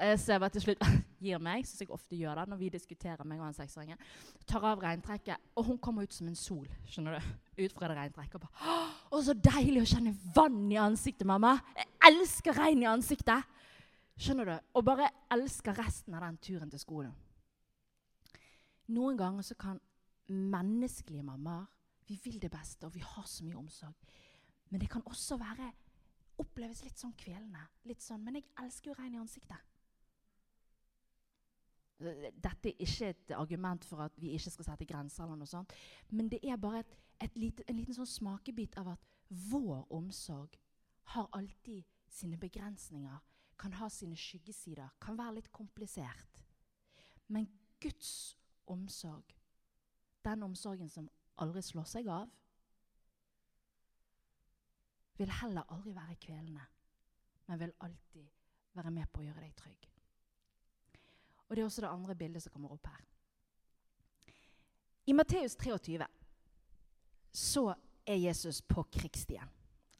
Eh, 0.00 0.16
så 0.18 0.32
jeg 0.32 0.42
bare 0.42 0.54
til 0.54 0.64
slutt 0.64 0.80
gir 1.26 1.42
meg, 1.42 1.66
som 1.68 1.84
jeg 1.84 1.92
ofte 1.94 2.18
gjør 2.18 2.40
da, 2.40 2.46
når 2.50 2.58
vi 2.62 2.70
diskuterer 2.74 3.26
meg 3.28 3.38
og 3.38 3.48
han 3.48 3.54
seksåringen. 3.54 4.00
Tar 4.50 4.66
av 4.66 4.82
regntrekket, 4.82 5.50
og 5.54 5.68
hun 5.68 5.78
kommer 5.82 6.06
ut 6.06 6.14
som 6.16 6.30
en 6.30 6.38
sol. 6.38 6.66
skjønner 6.90 7.18
du? 7.18 7.30
Ut 7.60 7.74
fra 7.76 7.90
det 7.90 7.98
regntrekket. 7.98 8.38
Og 8.38 8.46
bare 8.46 8.76
Å, 9.10 9.22
så 9.26 9.34
deilig 9.34 9.84
å 9.84 9.90
kjenne 9.92 10.14
vann 10.34 10.64
i 10.72 10.78
ansiktet, 10.80 11.26
mamma! 11.28 11.58
Jeg 11.76 11.90
elsker 12.10 12.56
regn 12.56 12.86
i 12.86 12.90
ansiktet! 12.90 13.58
Skjønner 14.20 14.44
du? 14.44 14.56
Og 14.76 14.84
bare 14.84 15.08
elsker 15.32 15.78
resten 15.80 16.14
av 16.14 16.26
den 16.26 16.36
turen 16.44 16.70
til 16.70 16.80
skolen. 16.82 17.12
Noen 18.92 19.16
ganger 19.16 19.46
så 19.46 19.56
kan 19.56 19.80
menneskelige 20.28 21.24
mammaer 21.26 21.68
Vi 22.10 22.16
vil 22.24 22.40
det 22.42 22.50
beste, 22.50 22.86
og 22.86 22.94
vi 22.94 23.00
har 23.06 23.22
så 23.22 23.44
mye 23.46 23.54
omsorg. 23.54 23.94
Men 24.70 24.80
det 24.80 24.88
kan 24.90 25.02
også 25.06 25.36
være 25.38 25.68
oppleves 26.42 26.82
litt 26.82 26.98
sånn 26.98 27.12
kvelende. 27.14 27.60
Litt 27.86 28.02
sånn 28.02 28.24
'Men 28.24 28.34
jeg 28.34 28.44
elsker 28.58 28.90
jo 28.90 28.94
regn 28.98 29.14
i 29.14 29.18
ansiktet'. 29.18 29.62
Dette 32.00 32.68
er 32.68 32.74
ikke 32.80 33.08
et 33.08 33.30
argument 33.30 33.84
for 33.84 34.02
at 34.02 34.12
vi 34.20 34.32
ikke 34.32 34.50
skal 34.50 34.64
sette 34.64 34.86
grenser, 34.86 35.24
eller 35.24 35.36
noe 35.36 35.46
sånt, 35.46 35.72
men 36.10 36.28
det 36.28 36.40
er 36.42 36.56
bare 36.56 36.80
et, 36.80 36.96
et 37.20 37.36
lite, 37.36 37.62
en 37.68 37.76
liten 37.76 37.94
sånn 37.94 38.06
smakebit 38.06 38.76
av 38.76 38.88
at 38.88 38.98
vår 39.28 39.86
omsorg 39.90 40.58
har 41.02 41.28
alltid 41.32 41.84
sine 42.08 42.36
begrensninger 42.36 43.18
kan 43.60 43.72
ha 43.76 43.88
sine 43.92 44.16
skyggesider, 44.16 44.88
kan 45.00 45.18
være 45.18 45.36
litt 45.36 45.50
komplisert. 45.52 46.40
Men 47.28 47.48
Guds 47.80 48.36
omsorg, 48.66 49.34
den 50.24 50.42
omsorgen 50.46 50.88
som 50.88 51.08
aldri 51.40 51.62
slår 51.64 51.88
seg 51.88 52.08
av, 52.08 52.30
vil 55.20 55.32
heller 55.42 55.68
aldri 55.68 55.92
være 55.92 56.16
kvelende, 56.24 56.64
men 57.46 57.60
vil 57.60 57.76
alltid 57.84 58.28
være 58.78 58.92
med 58.96 59.12
på 59.12 59.20
å 59.20 59.26
gjøre 59.26 59.44
deg 59.44 59.54
trygg. 59.58 59.86
Og 61.48 61.56
Det 61.56 61.62
er 61.62 61.66
også 61.66 61.84
det 61.84 61.92
andre 61.92 62.14
bildet 62.14 62.42
som 62.44 62.52
kommer 62.54 62.72
opp 62.72 62.86
her. 62.86 63.04
I 65.10 65.12
Matteus 65.12 65.56
23 65.58 66.06
så 67.32 67.74
er 68.06 68.20
Jesus 68.22 68.62
på 68.62 68.84
krigsstien. 68.92 69.48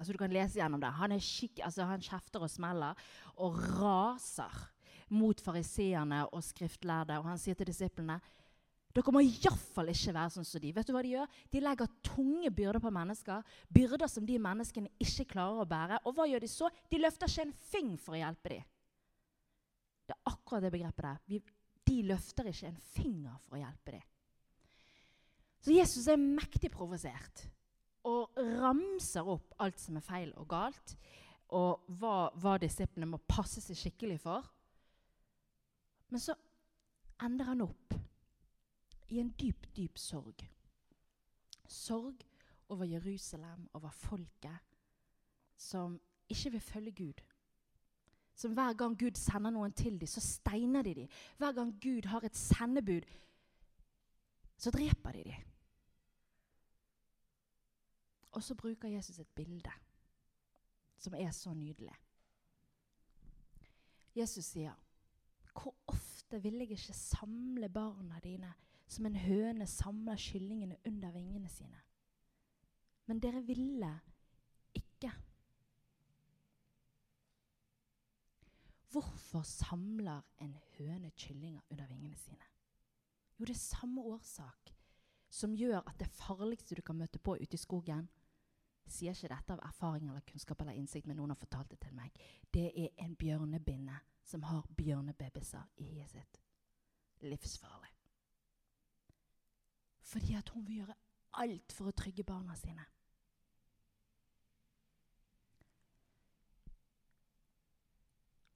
Altså 0.01 0.17
Du 0.17 0.19
kan 0.19 0.33
lese 0.33 0.57
gjennom 0.57 0.81
det. 0.81 0.91
Han, 0.97 1.13
skikk, 1.21 1.61
altså 1.67 1.85
han 1.85 2.01
kjefter 2.01 2.47
og 2.47 2.51
smeller 2.51 2.97
og 3.45 3.59
raser 3.77 4.63
mot 5.13 5.41
fariseerne 5.45 6.23
og 6.31 6.41
skriftlærde. 6.47 7.19
Og 7.21 7.29
han 7.29 7.41
sier 7.41 7.59
til 7.59 7.69
disiplene 7.69 8.17
dere 8.91 9.13
må 9.15 9.21
iallfall 9.23 9.93
ikke 9.93 10.15
være 10.17 10.33
sånn 10.35 10.47
som 10.49 10.63
de. 10.63 10.73
Vet 10.75 10.89
du 10.89 10.95
hva 10.97 11.03
De 11.05 11.13
gjør? 11.13 11.35
De 11.53 11.61
legger 11.63 11.93
tunge 12.03 12.51
byrder 12.51 12.83
på 12.83 12.91
mennesker. 12.91 13.45
Byrder 13.71 14.11
som 14.11 14.27
de 14.27 14.39
menneskene 14.43 14.91
ikke 14.99 15.29
klarer 15.37 15.63
å 15.63 15.69
bære. 15.71 16.01
Og 16.09 16.17
hva 16.17 16.27
gjør 16.27 16.43
de 16.43 16.51
så? 16.51 16.71
De 16.91 16.99
løfter 16.99 17.31
ikke 17.31 17.45
en 17.47 17.55
fing 17.71 17.93
for 18.03 18.17
å 18.17 18.23
hjelpe 18.23 18.55
dem. 18.57 18.65
Det 20.11 20.17
er 20.17 20.33
akkurat 20.33 20.67
det 20.67 20.73
begrepet 20.75 21.07
der. 21.07 21.53
De 21.87 22.01
løfter 22.09 22.51
ikke 22.51 22.73
en 22.73 22.83
finger 22.97 23.39
for 23.45 23.61
å 23.61 23.63
hjelpe 23.63 23.95
dem. 23.95 24.09
Så 25.61 25.77
Jesus 25.77 26.09
er 26.11 26.19
mektig 26.19 26.73
provosert 26.73 27.45
og 28.09 28.37
ramser 28.37 29.27
opp 29.29 29.55
alt 29.61 29.81
som 29.81 29.99
er 29.99 30.05
feil 30.05 30.31
og 30.41 30.49
galt, 30.51 30.95
og 31.57 31.83
hva, 32.01 32.31
hva 32.41 32.57
disiplene 32.63 33.11
må 33.11 33.21
passe 33.29 33.63
seg 33.65 33.79
skikkelig 33.79 34.21
for. 34.23 34.47
Men 36.11 36.23
så 36.23 36.37
ender 37.27 37.51
han 37.51 37.65
opp 37.67 37.97
i 39.11 39.19
en 39.21 39.33
dyp, 39.39 39.67
dyp 39.77 39.99
sorg. 39.99 40.45
Sorg 41.67 42.23
over 42.71 42.87
Jerusalem, 42.87 43.67
over 43.75 43.91
folket 43.91 44.71
som 45.61 45.99
ikke 46.31 46.55
vil 46.55 46.61
følge 46.61 46.93
Gud. 46.93 47.21
Som 48.35 48.55
hver 48.57 48.73
gang 48.73 48.95
Gud 48.99 49.19
sender 49.19 49.53
noen 49.53 49.73
til 49.77 49.99
dem, 50.01 50.09
så 50.09 50.23
steiner 50.25 50.83
de 50.83 50.95
dem. 50.95 51.09
Hver 51.39 51.53
gang 51.53 51.75
Gud 51.83 52.07
har 52.09 52.25
et 52.25 52.37
sendebud, 52.37 53.05
så 54.57 54.71
dreper 54.71 55.13
de 55.13 55.25
dem. 55.25 55.50
Og 58.31 58.43
så 58.43 58.55
bruker 58.55 58.89
Jesus 58.89 59.19
et 59.19 59.29
bilde 59.35 59.73
som 61.01 61.15
er 61.15 61.31
så 61.31 61.55
nydelig. 61.55 61.95
Jesus 64.17 64.45
sier, 64.45 64.75
'Hvor 65.53 65.75
ofte 65.87 66.43
vil 66.43 66.55
jeg 66.55 66.71
ikke 66.71 66.93
samle 66.93 67.69
barna 67.69 68.21
dine' 68.25 68.55
som 68.91 69.07
en 69.07 69.17
høne 69.17 69.67
samler 69.67 70.19
kyllingene 70.19 70.77
under 70.87 71.11
vingene 71.11 71.49
sine. 71.49 71.79
Men 73.07 73.21
dere 73.23 73.43
ville 73.47 74.01
ikke. 74.75 75.13
Hvorfor 78.91 79.43
samler 79.43 80.21
en 80.39 80.57
høne 80.79 81.11
kyllinger 81.11 81.61
under 81.71 81.87
vingene 81.87 82.17
sine? 82.17 82.45
Jo, 83.39 83.45
det 83.45 83.55
er 83.55 83.61
samme 83.63 84.03
årsak 84.03 84.75
som 85.31 85.55
gjør 85.55 85.79
at 85.87 85.99
det 86.01 86.09
farligste 86.09 86.75
du 86.75 86.83
kan 86.83 86.99
møte 86.99 87.19
på 87.19 87.37
ute 87.39 87.55
i 87.55 87.63
skogen 87.63 88.09
Sier 88.91 89.15
ikke 89.15 89.31
dette 89.31 89.55
av 89.55 89.63
erfaring 89.69 90.09
eller 90.09 90.25
kunnskap 90.27 90.63
eller 90.65 90.75
innsikt, 90.75 91.07
men 91.07 91.21
noen 91.21 91.31
har 91.31 91.39
fortalt 91.39 91.71
det 91.71 91.79
til 91.85 91.95
meg. 91.95 92.17
Det 92.51 92.67
er 92.75 93.05
en 93.05 93.15
bjørnebinne 93.19 94.01
som 94.27 94.43
har 94.51 94.67
bjørnebebiser 94.77 95.69
i 95.79 95.87
hiet 95.93 96.11
sitt. 96.11 96.41
Livsfarlig. 97.23 97.93
Fordi 100.11 100.35
at 100.35 100.49
hun 100.49 100.67
vil 100.67 100.83
gjøre 100.83 100.97
alt 101.39 101.73
for 101.77 101.91
å 101.91 101.95
trygge 101.95 102.27
barna 102.27 102.57
sine. 102.59 102.87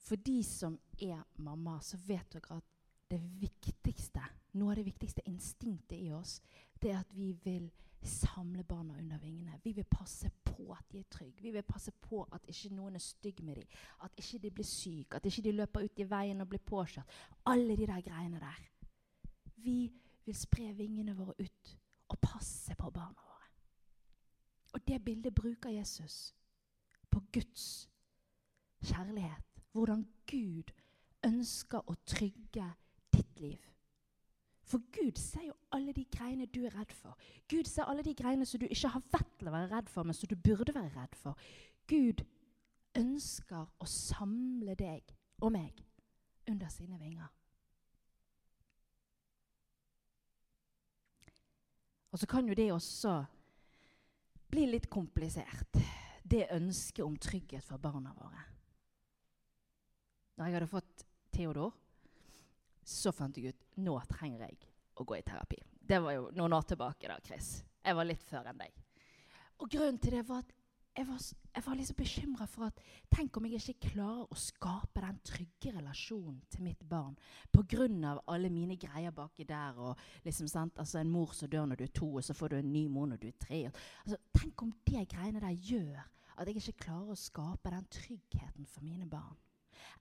For 0.04 0.20
de 0.20 0.42
som 0.44 0.74
er 1.00 1.22
mamma, 1.40 1.78
så 1.80 1.96
vet 1.96 2.34
dere 2.34 2.58
at 2.58 2.72
det 3.08 3.20
viktigste, 3.40 4.20
noe 4.58 4.72
av 4.72 4.80
det 4.80 4.88
viktigste 4.88 5.24
instinktet 5.30 5.96
i 5.96 6.10
oss, 6.12 6.40
det 6.82 6.90
er 6.90 7.00
at 7.00 7.14
vi 7.16 7.30
vil 7.44 7.70
samle 8.06 8.64
barna 8.64 8.98
under 8.98 9.18
vingene. 9.18 9.60
Vi 9.64 9.72
vil 9.72 9.84
passe 9.84 10.30
på 10.44 10.72
at 10.72 10.84
de 10.92 10.98
er 10.98 11.08
trygge. 11.10 11.42
Vi 11.42 11.50
vil 11.50 11.62
passe 11.62 11.92
på 12.02 12.22
at 12.32 12.46
ikke 12.48 12.74
noen 12.74 12.94
er 12.94 13.02
stygg 13.02 13.42
med 13.44 13.54
dem. 13.56 13.68
At 14.04 14.12
ikke 14.18 14.38
de 14.38 14.50
blir 14.50 14.68
syke, 14.68 15.16
at 15.16 15.26
ikke 15.26 15.42
de 15.42 15.52
løper 15.52 15.84
ut 15.84 15.98
i 15.98 16.08
veien 16.10 16.40
og 16.40 16.48
blir 16.48 16.62
påkjørt. 16.66 17.16
Alle 17.46 17.76
de 17.76 17.86
der 17.86 18.00
greiene 18.00 18.40
der. 18.40 18.60
Vi 19.56 19.92
vil 20.24 20.36
spre 20.36 20.72
vingene 20.76 21.16
våre 21.16 21.34
ut 21.40 21.76
og 22.08 22.18
passe 22.20 22.74
på 22.76 22.90
barna 22.90 23.20
våre. 23.26 23.50
Og 24.74 24.88
det 24.88 25.04
bildet 25.04 25.34
bruker 25.34 25.70
Jesus 25.70 26.34
på 27.10 27.22
Guds 27.32 27.90
kjærlighet. 28.82 29.62
Hvordan 29.72 30.06
Gud 30.26 30.72
ønsker 31.24 31.82
å 31.90 31.94
trygge 32.06 32.66
ditt 33.14 33.40
liv. 33.40 33.73
For 34.64 34.80
Gud 34.92 35.18
ser 35.20 35.44
jo 35.48 35.54
alle 35.76 35.92
de 35.92 36.06
greiene 36.08 36.46
du 36.46 36.62
er 36.64 36.74
redd 36.78 36.92
for. 36.96 37.18
Gud 37.50 37.68
ser 37.68 37.84
alle 37.84 38.04
de 38.04 38.14
greiene 38.16 38.46
som 38.48 38.60
du 38.60 38.66
ikke 38.66 38.92
har 38.94 39.04
vett 39.12 39.34
til 39.38 39.50
å 39.50 39.54
være 39.54 39.70
redd 39.76 39.90
for, 39.92 40.06
men 40.08 40.16
som 40.16 40.30
du 40.30 40.36
burde 40.36 40.74
være 40.74 40.92
redd 40.96 41.16
for. 41.20 41.38
Gud 41.90 42.24
ønsker 42.96 43.66
å 43.78 43.88
samle 43.88 44.76
deg 44.78 45.14
og 45.42 45.52
meg 45.52 45.82
under 46.48 46.70
sine 46.72 46.98
vinger. 47.00 47.28
Og 52.14 52.20
så 52.22 52.28
kan 52.30 52.46
jo 52.46 52.54
det 52.54 52.70
også 52.72 53.24
bli 54.54 54.68
litt 54.70 54.86
komplisert, 54.86 55.80
det 56.22 56.46
ønsket 56.54 57.02
om 57.04 57.16
trygghet 57.18 57.64
for 57.66 57.82
barna 57.82 58.12
våre. 58.14 58.44
Da 60.38 60.46
jeg 60.46 60.56
hadde 60.56 60.70
fått 60.70 61.04
Theodor, 61.34 61.74
så 62.88 63.12
fant 63.12 63.36
jeg 63.36 63.54
ut 63.54 63.80
nå 63.84 63.96
trenger 64.10 64.46
jeg 64.48 64.58
å 65.00 65.06
gå 65.06 65.18
i 65.18 65.24
terapi. 65.26 65.60
Det 65.84 66.00
var 66.00 66.16
jo 66.16 66.28
noen 66.36 66.56
år 66.56 66.68
tilbake, 66.70 67.08
da, 67.10 67.18
Chris. 67.24 67.56
Jeg 67.84 67.96
var 67.96 68.08
litt 68.08 68.22
før 68.24 68.50
enn 68.50 68.60
deg. 68.60 68.76
Og 69.60 69.70
grunnen 69.70 69.98
til 70.00 70.16
det 70.16 70.22
var 70.28 70.44
at 70.44 70.52
jeg 70.94 71.08
var, 71.08 71.22
jeg 71.56 71.62
var 71.66 71.74
liksom 71.74 71.96
bekymra 71.98 72.46
for 72.46 72.68
at 72.68 72.76
Tenk 73.10 73.36
om 73.36 73.46
jeg 73.48 73.58
ikke 73.58 73.90
klarer 73.90 74.30
å 74.30 74.38
skape 74.38 75.02
den 75.02 75.16
trygge 75.26 75.72
relasjonen 75.74 76.36
til 76.50 76.62
mitt 76.68 76.84
barn 76.86 77.16
pga. 77.50 78.20
alle 78.26 78.50
mine 78.50 78.76
greier 78.76 79.10
baki 79.10 79.44
der. 79.44 79.74
og 79.76 79.98
liksom, 80.24 80.48
sant, 80.48 80.78
altså 80.78 80.98
En 80.98 81.10
mor 81.10 81.34
som 81.34 81.48
dør 81.48 81.66
når 81.66 81.76
du 81.76 81.84
er 81.84 81.94
to, 81.94 82.14
og 82.14 82.24
så 82.24 82.34
får 82.34 82.48
du 82.48 82.56
en 82.56 82.72
ny 82.72 82.86
mor 82.86 83.06
når 83.06 83.16
du 83.16 83.26
er 83.26 83.38
tre. 83.40 83.70
Altså, 84.06 84.16
tenk 84.34 84.62
om 84.62 84.72
de 84.86 85.04
greiene 85.06 85.40
der 85.40 85.50
gjør 85.50 86.04
at 86.36 86.46
jeg 86.46 86.56
ikke 86.56 86.84
klarer 86.86 87.10
å 87.10 87.18
skape 87.18 87.70
den 87.70 87.86
tryggheten 87.90 88.66
for 88.66 88.82
mine 88.82 89.06
barn. 89.06 89.36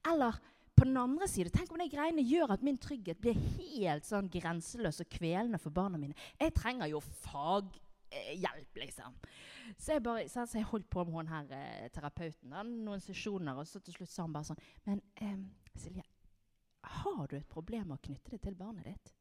Eller 0.06 0.38
på 0.74 0.86
den 0.88 0.98
andre 0.98 1.28
side, 1.30 1.52
tenk 1.54 1.70
om 1.72 1.78
de 1.78 1.86
greiene 1.90 2.24
gjør 2.26 2.56
at 2.56 2.64
min 2.66 2.78
trygghet 2.80 3.20
blir 3.22 3.38
helt 3.38 4.06
sånn 4.06 4.30
grenseløs 4.32 5.00
og 5.04 5.10
kvelende 5.12 5.60
for 5.62 5.74
barna 5.74 6.00
mine. 6.00 6.16
Jeg 6.40 6.54
trenger 6.56 6.90
jo 6.90 7.02
fag 7.02 7.70
Eh, 8.14 8.50
liksom. 8.74 9.14
Så 9.78 9.92
jeg, 9.92 10.02
bare, 10.02 10.28
så 10.28 10.46
jeg 10.54 10.64
holdt 10.64 10.90
på 10.90 11.04
med 11.04 11.12
hun 11.12 11.28
her 11.28 11.50
eh, 11.56 11.90
terapeuten 11.90 12.52
da, 12.52 12.62
noen 12.62 13.02
sesjoner, 13.02 13.58
og 13.58 13.66
så 13.66 13.80
til 13.82 13.96
slutt 13.96 14.12
sa 14.12 14.26
han 14.26 14.34
bare 14.34 14.50
sånn 14.50 14.60
Men 14.86 15.00
eh, 15.18 15.40
Silje, 15.80 16.04
har 17.00 17.26
du 17.30 17.36
et 17.38 17.48
problem 17.50 17.88
med 17.88 17.96
å 17.96 18.04
knytte 18.04 18.34
det 18.34 18.42
til 18.44 18.58
barnet 18.58 18.86
ditt? 18.86 19.14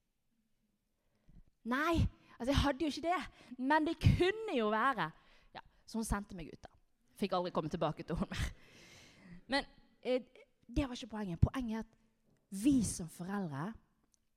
Nei, 1.71 2.03
altså 2.35 2.51
jeg 2.51 2.59
hadde 2.59 2.85
jo 2.85 2.91
ikke 2.91 3.07
det. 3.07 3.21
Men 3.57 3.87
det 3.87 3.95
kunne 4.03 4.57
jo 4.57 4.67
være. 4.73 5.09
Ja, 5.55 5.63
Så 5.87 6.01
hun 6.01 6.07
sendte 6.07 6.37
meg 6.37 6.51
ut, 6.51 6.61
da. 6.61 6.69
Fikk 7.17 7.33
aldri 7.37 7.53
komme 7.55 7.71
tilbake 7.71 8.03
til 8.05 8.19
henne 8.19 8.35
mer. 8.35 8.51
Men 9.53 9.69
eh, 10.03 10.42
det 10.67 10.87
var 10.87 10.95
ikke 10.95 11.11
poenget. 11.15 11.41
Poenget 11.41 11.77
er 11.77 11.85
at 11.85 12.63
vi 12.63 12.83
som 12.85 13.09
foreldre 13.09 13.71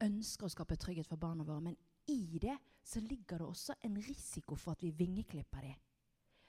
ønsker 0.04 0.46
å 0.46 0.52
skape 0.52 0.76
trygghet 0.80 1.08
for 1.08 1.20
barna 1.20 1.44
våre, 1.44 1.60
men 1.60 1.76
i 2.12 2.38
det 2.40 2.56
så 2.86 3.00
ligger 3.02 3.40
det 3.40 3.46
også 3.46 3.76
en 3.84 3.96
risiko 3.98 4.56
for 4.56 4.76
at 4.76 4.82
vi 4.84 4.92
vingeklipper 4.94 5.64
dem. 5.66 5.74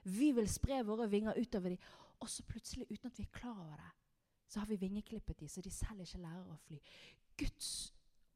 Vi 0.08 0.32
vil 0.32 0.48
spre 0.50 0.84
våre 0.88 1.10
vinger 1.12 1.40
utover 1.40 1.74
dem, 1.74 1.88
og 2.22 2.30
så 2.30 2.44
plutselig, 2.48 2.88
uten 2.90 3.10
at 3.10 3.18
vi 3.18 3.26
er 3.26 3.34
klar 3.34 3.58
over 3.58 3.76
det, 3.76 3.92
så 4.48 4.62
har 4.62 4.70
vi 4.70 4.80
vingeklippet 4.80 5.40
dem, 5.40 5.50
så 5.52 5.62
de 5.62 5.72
selv 5.74 6.02
ikke 6.06 6.22
lærer 6.24 6.54
å 6.54 6.60
fly. 6.68 6.80
Guds 7.38 7.72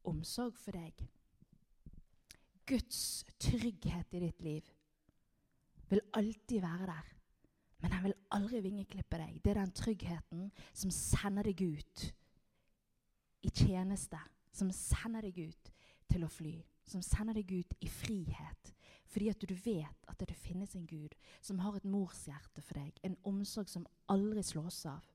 omsorg 0.10 0.57
for 0.60 0.75
deg, 0.75 1.05
Guds 2.67 3.24
trygghet 3.41 4.13
i 4.15 4.21
ditt 4.25 4.43
liv, 4.45 4.67
vil 5.89 6.03
alltid 6.15 6.62
være 6.63 6.88
der. 6.88 7.07
Men 7.81 7.95
han 7.95 8.03
vil 8.05 8.17
aldri 8.31 8.61
vingeklippe 8.61 9.17
deg. 9.17 9.39
Det 9.43 9.53
er 9.53 9.61
den 9.61 9.73
tryggheten 9.77 10.50
som 10.73 10.93
sender 10.93 11.50
deg 11.50 11.61
ut 11.61 12.03
i 13.41 13.50
tjeneste. 13.50 14.19
Som 14.51 14.69
sender 14.75 15.25
deg 15.25 15.47
ut 15.50 15.71
til 16.11 16.25
å 16.27 16.29
fly 16.29 16.59
som 16.91 17.01
sender 17.01 17.38
deg 17.39 17.51
ut 17.51 17.73
i 17.79 17.89
frihet. 17.89 18.73
Fordi 19.11 19.29
at 19.29 19.43
du 19.47 19.55
vet 19.55 20.07
at 20.07 20.19
det 20.19 20.38
finnes 20.38 20.75
en 20.75 20.88
Gud 20.88 21.15
som 21.41 21.59
har 21.59 21.75
et 21.75 21.88
morshjerte 21.88 22.63
for 22.63 22.79
deg. 22.79 23.00
En 23.03 23.17
omsorg 23.27 23.69
som 23.71 23.88
aldri 24.11 24.43
slås 24.43 24.85
av, 24.89 25.07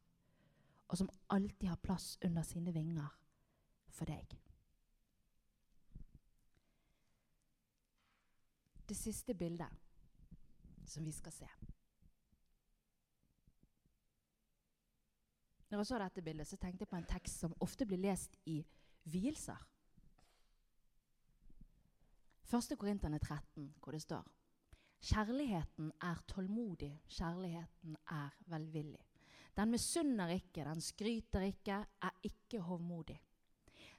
og 0.89 0.99
som 1.01 1.11
alltid 1.33 1.69
har 1.69 1.83
plass 1.83 2.17
under 2.25 2.45
sine 2.47 2.75
vinger 2.75 3.09
for 3.91 4.09
deg. 4.09 4.37
Det 8.87 8.97
siste 8.97 9.35
bildet 9.35 9.73
som 10.87 11.05
vi 11.05 11.13
skal 11.13 11.35
se. 11.35 11.49
Når 15.77 15.83
jeg 15.85 15.87
så 15.91 15.97
dette 16.01 16.23
bildet, 16.25 16.49
så 16.49 16.57
tenkte 16.57 16.87
jeg 16.87 16.89
på 16.89 16.97
en 16.97 17.05
tekst 17.05 17.43
som 17.43 17.55
ofte 17.61 17.85
blir 17.85 18.01
lest 18.01 18.39
i 18.49 18.63
vielser. 19.13 19.59
1. 22.49 22.71
Korinterne 22.81 23.19
13, 23.21 23.67
hvor 23.85 23.93
det 23.93 24.01
står 24.01 24.25
Kjærligheten 25.05 25.91
er 26.01 26.23
tålmodig, 26.33 26.95
kjærligheten 27.19 27.99
er 28.09 28.39
velvillig. 28.49 29.03
Den 29.57 29.75
misunner 29.75 30.33
ikke, 30.33 30.65
den 30.65 30.81
skryter 30.81 31.45
ikke, 31.45 31.83
er 31.85 32.17
ikke 32.25 32.63
hovmodig. 32.65 33.19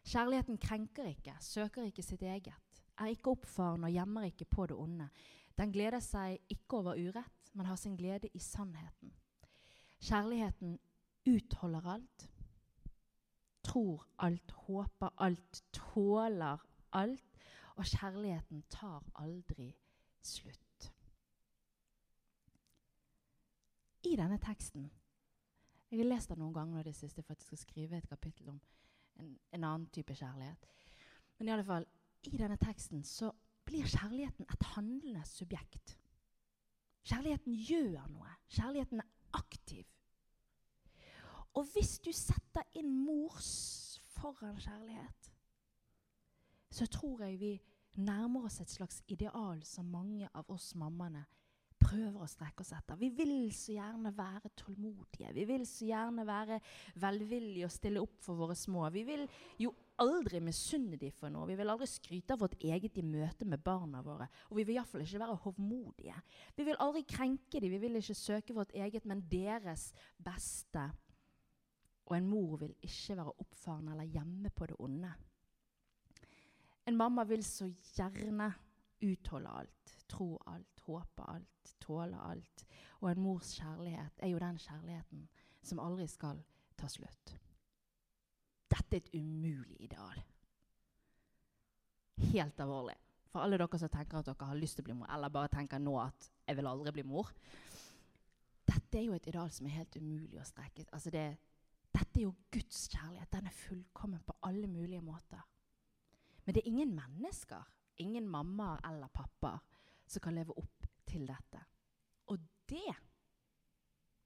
Kjærligheten 0.02 0.58
krenker 0.58 1.06
ikke, 1.14 1.38
søker 1.40 1.86
ikke 1.86 2.02
sitt 2.02 2.26
eget, 2.26 2.82
er 2.98 3.14
ikke 3.14 3.38
oppfarende 3.38 3.86
og 3.86 3.94
gjemmer 4.00 4.32
ikke 4.32 4.50
på 4.50 4.66
det 4.66 4.82
onde. 4.82 5.12
Den 5.58 5.72
gleder 5.72 6.02
seg 6.02 6.42
ikke 6.50 6.82
over 6.82 6.98
urett, 6.98 7.54
men 7.54 7.70
har 7.70 7.78
sin 7.78 7.98
glede 7.98 8.34
i 8.34 8.42
sannheten. 8.42 9.14
Kjærligheten 10.02 10.80
utholder 11.28 11.88
alt, 11.94 12.30
tror 13.64 14.08
alt, 14.20 14.52
håper 14.52 15.10
alt, 15.18 15.64
tåler 15.74 16.64
alt, 16.92 17.38
og 17.76 17.86
kjærligheten 17.86 18.64
tar 18.70 19.04
aldri 19.16 19.74
slutt. 20.24 20.94
I 24.08 24.16
denne 24.16 24.38
teksten 24.40 24.92
Jeg 25.92 26.00
har 26.00 26.08
lest 26.10 26.30
den 26.30 26.42
noen 26.42 26.56
ganger 26.56 26.84
det 26.84 26.96
siste 26.98 27.24
for 27.24 27.32
at 27.32 27.40
jeg 27.40 27.48
skal 27.48 27.60
skrive 27.62 27.98
et 27.98 28.10
kapittel 28.10 28.50
om 28.52 28.58
en, 29.20 29.30
en 29.56 29.64
annen 29.64 29.86
type 29.96 30.16
kjærlighet. 30.16 30.66
Men 31.38 31.48
i 31.48 31.52
alle 31.54 31.64
fall, 31.64 31.86
i 32.28 32.38
denne 32.38 32.58
teksten 32.60 33.06
så 33.08 33.32
blir 33.68 33.88
kjærligheten 33.88 34.48
et 34.52 34.66
handlende 34.74 35.24
subjekt. 35.28 35.96
Kjærligheten 37.08 37.56
gjør 37.70 38.10
noe. 38.12 38.34
Kjærligheten 38.52 39.00
er 39.00 39.40
aktiv. 39.40 39.86
Og 41.58 41.66
hvis 41.74 41.98
du 42.06 42.12
setter 42.14 42.66
inn 42.78 42.92
mors 43.02 43.98
foran 44.14 44.60
kjærlighet, 44.62 45.32
så 46.70 46.86
tror 46.94 47.24
jeg 47.26 47.40
vi 47.42 47.56
nærmer 47.98 48.46
oss 48.46 48.60
et 48.62 48.70
slags 48.70 49.02
ideal 49.10 49.64
som 49.66 49.90
mange 49.90 50.30
av 50.38 50.46
oss 50.54 50.76
mammaene 50.78 51.24
prøver 51.82 52.22
å 52.22 52.30
strekke 52.30 52.64
oss 52.64 52.74
etter. 52.76 52.98
Vi 53.00 53.10
vil 53.16 53.50
så 53.56 53.76
gjerne 53.76 54.12
være 54.16 54.52
tålmodige. 54.58 55.32
Vi 55.34 55.46
vil 55.50 55.66
så 55.70 55.88
gjerne 55.88 56.26
være 56.28 56.60
velvillige 57.02 57.68
og 57.68 57.74
stille 57.74 58.02
opp 58.04 58.18
for 58.26 58.40
våre 58.40 58.58
små. 58.58 58.88
Vi 58.94 59.04
vil 59.08 59.26
jo 59.62 59.74
aldri 60.02 60.42
misunne 60.44 60.98
dem 61.00 61.14
for 61.16 61.34
noe. 61.34 61.48
Vi 61.50 61.58
vil 61.58 61.74
aldri 61.74 61.88
skryte 61.90 62.36
av 62.36 62.44
vårt 62.44 62.58
eget 62.62 62.98
i 63.02 63.06
møte 63.06 63.48
med 63.50 63.64
barna 63.66 64.04
våre. 64.06 64.28
Og 64.52 64.60
vi 64.60 64.68
vil 64.68 64.78
iallfall 64.78 65.06
ikke 65.06 65.24
være 65.24 65.40
hovmodige. 65.46 66.22
Vi 66.58 66.68
vil 66.68 66.82
aldri 66.86 67.06
krenke 67.08 67.62
dem. 67.62 67.74
Vi 67.74 67.82
vil 67.82 68.02
ikke 68.02 68.18
søke 68.18 68.58
vårt 68.58 68.74
eget, 68.78 69.06
men 69.10 69.26
deres 69.32 69.90
beste. 70.22 70.90
Og 72.08 72.18
en 72.18 72.28
mor 72.28 72.56
vil 72.62 72.76
ikke 72.82 73.18
være 73.20 73.34
oppfarende 73.44 73.92
eller 73.92 74.14
hjemme 74.16 74.50
på 74.56 74.68
det 74.70 74.76
onde. 74.80 75.12
En 76.88 76.98
mamma 76.98 77.24
vil 77.28 77.44
så 77.44 77.68
gjerne 77.68 78.54
utholde 79.04 79.50
alt, 79.50 79.96
tro 80.08 80.38
alt, 80.48 80.80
håpe 80.86 81.26
alt, 81.28 81.74
tåle 81.84 82.20
alt. 82.30 82.64
Og 83.02 83.12
en 83.12 83.22
mors 83.22 83.52
kjærlighet 83.60 84.24
er 84.24 84.32
jo 84.32 84.40
den 84.40 84.58
kjærligheten 84.58 85.28
som 85.62 85.84
aldri 85.84 86.08
skal 86.08 86.40
ta 86.80 86.88
slutt. 86.88 87.36
Dette 88.72 88.96
er 88.96 89.04
et 89.04 89.14
umulig 89.16 89.82
ideal. 89.84 90.24
Helt 92.32 92.60
alvorlig. 92.64 92.96
For 93.28 93.44
alle 93.44 93.60
dere 93.60 93.80
som 93.80 93.92
tenker 93.92 94.22
at 94.22 94.30
dere 94.30 94.48
har 94.50 94.58
lyst 94.58 94.80
til 94.80 94.86
å 94.86 94.88
bli 94.88 94.96
mor, 94.98 95.10
eller 95.14 95.34
bare 95.34 95.52
tenker 95.52 95.80
nå 95.80 95.98
at 96.00 96.32
'jeg 96.48 96.56
vil 96.56 96.68
aldri 96.68 96.92
bli 96.92 97.04
mor'. 97.04 97.34
Dette 98.68 98.98
er 98.98 99.04
jo 99.04 99.14
et 99.14 99.28
ideal 99.28 99.52
som 99.52 99.66
er 99.66 99.70
helt 99.70 99.96
umulig 99.96 100.40
å 100.40 100.46
strekke. 100.46 100.86
Altså 100.92 101.10
det, 101.10 101.38
dette 101.98 102.20
er 102.20 102.28
jo 102.28 102.36
Guds 102.54 102.86
kjærlighet. 102.92 103.32
Den 103.34 103.48
er 103.50 103.56
fullkommen 103.56 104.24
på 104.26 104.36
alle 104.46 104.68
mulige 104.70 105.02
måter. 105.02 105.42
Men 106.46 106.56
det 106.56 106.62
er 106.62 106.70
ingen 106.70 106.94
mennesker, 106.96 107.64
ingen 107.98 108.28
mamma 108.30 108.78
eller 108.86 109.08
pappa, 109.08 109.58
som 110.08 110.24
kan 110.24 110.36
leve 110.38 110.56
opp 110.58 110.86
til 111.08 111.26
dette. 111.28 111.64
Og 112.32 112.40
det 112.70 112.94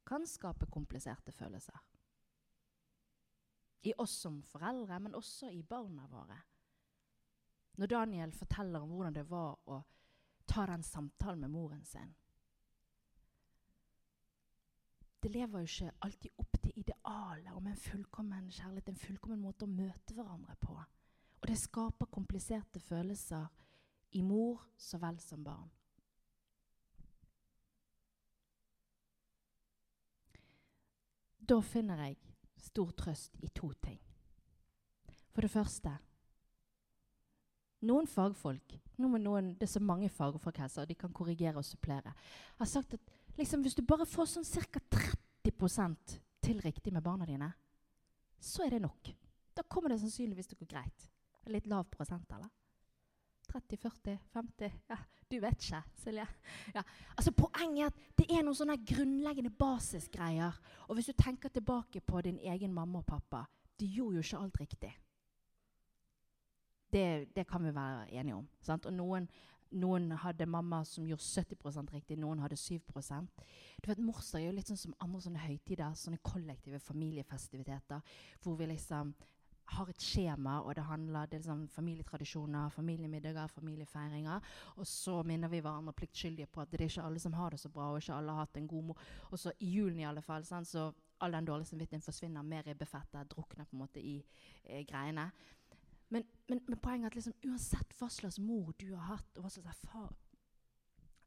kan 0.05 0.27
skape 0.27 0.67
kompliserte 0.69 1.31
følelser. 1.31 1.79
I 3.83 3.93
oss 3.97 4.13
som 4.21 4.41
foreldre, 4.45 4.99
men 4.99 5.15
også 5.17 5.49
i 5.49 5.63
barna 5.63 6.05
våre. 6.11 6.37
Når 7.81 7.87
Daniel 7.87 8.33
forteller 8.35 8.83
om 8.83 8.91
hvordan 8.93 9.15
det 9.15 9.25
var 9.29 9.57
å 9.65 9.79
ta 10.45 10.67
den 10.69 10.83
samtalen 10.83 11.47
med 11.47 11.53
moren 11.53 11.85
sin. 11.85 12.11
Det 15.21 15.29
lever 15.31 15.59
jo 15.59 15.69
ikke 15.69 15.91
alltid 16.01 16.39
opp 16.41 16.57
til 16.63 16.79
idealet 16.81 17.51
om 17.53 17.67
en 17.67 17.77
fullkommen 17.77 18.47
kjærlighet, 18.49 18.89
en 18.89 19.03
fullkommen 19.03 19.43
måte 19.43 19.67
å 19.67 19.69
møte 19.69 20.15
hverandre 20.17 20.55
på. 20.59 20.73
Og 21.41 21.47
det 21.49 21.57
skaper 21.61 22.09
kompliserte 22.09 22.81
følelser 22.81 23.45
i 24.17 24.21
mor 24.25 24.65
så 24.77 24.97
vel 25.01 25.19
som 25.21 25.43
barn. 25.45 25.69
Da 31.37 31.59
finner 31.61 32.05
jeg 32.05 32.17
stor 32.61 32.93
trøst 32.97 33.37
i 33.41 33.49
to 33.53 33.71
ting. 33.81 33.99
For 35.31 35.45
det 35.45 35.51
første 35.51 35.97
Noen 37.81 38.05
fagfolk 38.05 38.75
noen, 39.01 39.55
Det 39.55 39.63
er 39.63 39.71
så 39.71 39.79
mange 39.79 40.09
fagfolk 40.09 40.57
her, 40.57 40.67
så 40.67 40.85
de 40.85 40.95
kan 40.95 41.13
korrigere 41.13 41.57
og 41.57 41.65
supplere. 41.65 42.13
har 42.57 42.65
sagt 42.65 42.93
at 42.93 42.99
liksom, 43.37 43.61
hvis 43.61 43.75
du 43.75 43.81
bare 43.81 44.05
får 44.05 44.25
sånn 44.25 44.45
ca. 44.45 44.79
30 44.91 45.10
til 46.41 46.61
riktig 46.61 46.93
med 46.93 47.03
barna 47.03 47.25
dine, 47.25 47.51
så 48.39 48.63
er 48.65 48.69
det 48.69 48.81
nok. 48.81 49.11
Da 49.55 49.61
kommer 49.67 49.89
det 49.89 49.99
sannsynligvis 50.01 50.47
til 50.47 50.57
å 50.57 50.63
gå 50.63 50.69
greit. 50.73 51.07
Litt 51.51 51.67
lav 51.67 51.85
prosent, 51.91 52.29
eller? 52.31 52.49
30, 53.51 53.77
40, 53.77 54.19
50 54.33 54.71
Ja, 54.89 54.97
du 55.31 55.39
vet 55.39 55.63
ikke, 55.63 55.81
Silje. 56.03 56.25
Ja. 56.75 56.83
Altså, 57.17 57.31
poenget 57.35 57.83
er 57.83 57.91
at 57.91 58.17
det 58.17 58.27
er 58.31 58.43
noen 58.45 58.55
sånne 58.55 58.77
grunnleggende 58.87 59.51
basisgreier. 59.51 60.57
Og 60.87 60.95
hvis 60.95 61.11
du 61.11 61.13
tenker 61.17 61.49
tilbake 61.49 62.01
på 62.01 62.21
din 62.21 62.39
egen 62.39 62.73
mamma 62.73 63.01
og 63.01 63.05
pappa 63.05 63.45
De 63.79 63.87
gjorde 63.89 64.19
jo 64.19 64.21
ikke 64.21 64.37
alt 64.37 64.59
riktig. 64.59 64.91
Det, 66.91 67.05
det 67.35 67.47
kan 67.47 67.63
vi 67.63 67.71
være 67.73 68.11
enige 68.11 68.35
om. 68.35 68.47
Sant? 68.61 68.85
Og 68.85 68.93
noen, 68.93 69.25
noen, 69.71 70.11
hadde 70.23 70.47
mamma 70.49 70.81
som 70.85 71.05
gjorde 71.07 71.23
70% 71.23 71.93
riktig, 71.95 72.17
noen 72.19 72.41
hadde 72.43 72.59
7% 72.59 73.43
Du 73.81 73.89
vet, 73.89 74.01
Morsdag 74.01 74.41
er 74.41 74.49
jo 74.49 74.55
litt 74.57 74.71
sånn 74.71 74.79
som 74.79 74.95
andre 74.99 75.21
sånne 75.23 75.43
høytider, 75.43 75.93
sånne 75.97 76.21
kollektive 76.25 76.79
familiefestiviteter, 76.83 78.01
hvor 78.43 78.57
vi 78.59 78.69
liksom 78.73 79.13
har 79.71 79.89
et 79.89 80.03
skjema, 80.03 80.57
og 80.65 80.75
det 80.75 80.83
handler 80.83 81.29
det 81.31 81.39
liksom 81.39 81.67
familietradisjoner, 81.71 82.69
familiemiddager, 82.69 83.47
familiefeiringer. 83.47 84.41
Og 84.75 84.87
så 84.87 85.21
minner 85.23 85.51
vi 85.51 85.61
hverandre 85.63 85.93
pliktskyldige 85.95 86.49
på 86.51 86.61
at 86.61 86.71
det 86.71 86.81
er 86.81 86.89
ikke 86.89 87.05
alle 87.07 87.21
som 87.23 87.37
har 87.37 87.55
det 87.55 87.61
så 87.61 87.71
bra, 87.71 87.91
og 87.91 88.01
ikke 88.01 88.17
alle 88.17 88.35
har 88.35 88.45
hatt 88.45 88.59
en 88.59 88.67
god 88.67 88.89
mor. 88.89 89.05
Og 89.29 89.39
så 89.39 89.53
i 89.59 89.71
julen 89.77 90.01
i 90.01 90.07
alle 90.09 90.23
fall, 90.25 90.43
sånn, 90.47 90.67
så 90.67 90.89
all 91.21 91.37
den 91.37 91.47
dårlige 91.47 91.71
samvittigheten 91.71 92.05
forsvinner, 92.05 92.43
mer 92.43 92.67
ribbefettet 92.67 93.31
drukner 93.31 93.67
på 93.69 93.77
en 93.77 93.83
måte 93.83 94.03
i 94.03 94.17
eh, 94.65 94.83
greiene. 94.89 95.29
Men, 96.11 96.25
men, 96.49 96.59
men, 96.67 96.79
poenget 96.83 97.07
er 97.07 97.13
at 97.13 97.17
liksom, 97.19 97.37
uansett 97.47 97.93
hva 97.99 98.09
slags 98.11 98.39
mor 98.43 98.73
du 98.79 98.89
har 98.91 99.15
hatt, 99.15 99.37
og 99.37 99.45
hva 99.45 99.51
slags 99.53 99.71
erfar 99.77 100.11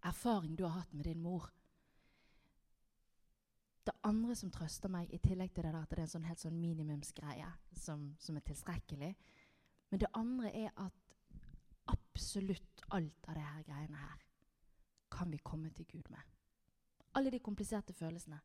erfaring 0.05 0.57
du 0.57 0.67
har 0.67 0.83
hatt 0.83 0.93
med 0.93 1.07
din 1.09 1.23
mor, 1.23 1.47
det 3.85 3.93
andre 4.05 4.35
som 4.37 4.51
trøster 4.53 4.89
meg, 4.89 5.11
i 5.13 5.21
tillegg 5.21 5.53
til 5.55 5.65
det 5.67 5.75
at 5.77 5.91
det 5.91 5.99
er 5.99 6.03
en 6.07 6.13
sånn 6.15 6.29
helt 6.29 6.41
sånn 6.41 6.61
minimumsgreie 6.61 7.49
som, 7.77 8.07
som, 8.21 8.37
er 8.37 8.45
tilstrekkelig 8.49 9.11
Men 9.93 10.01
det 10.01 10.09
andre 10.17 10.51
er 10.57 10.71
at 10.81 11.17
absolutt 11.93 12.85
alt 12.97 13.29
av 13.29 13.37
disse 13.37 13.65
greiene 13.69 14.01
her 14.01 14.23
kan 15.13 15.31
vi 15.31 15.39
komme 15.39 15.71
til 15.71 15.87
Gud 15.87 16.09
med. 16.11 16.21
Alle 17.15 17.31
de 17.31 17.39
kompliserte 17.39 17.93
følelsene. 17.95 18.41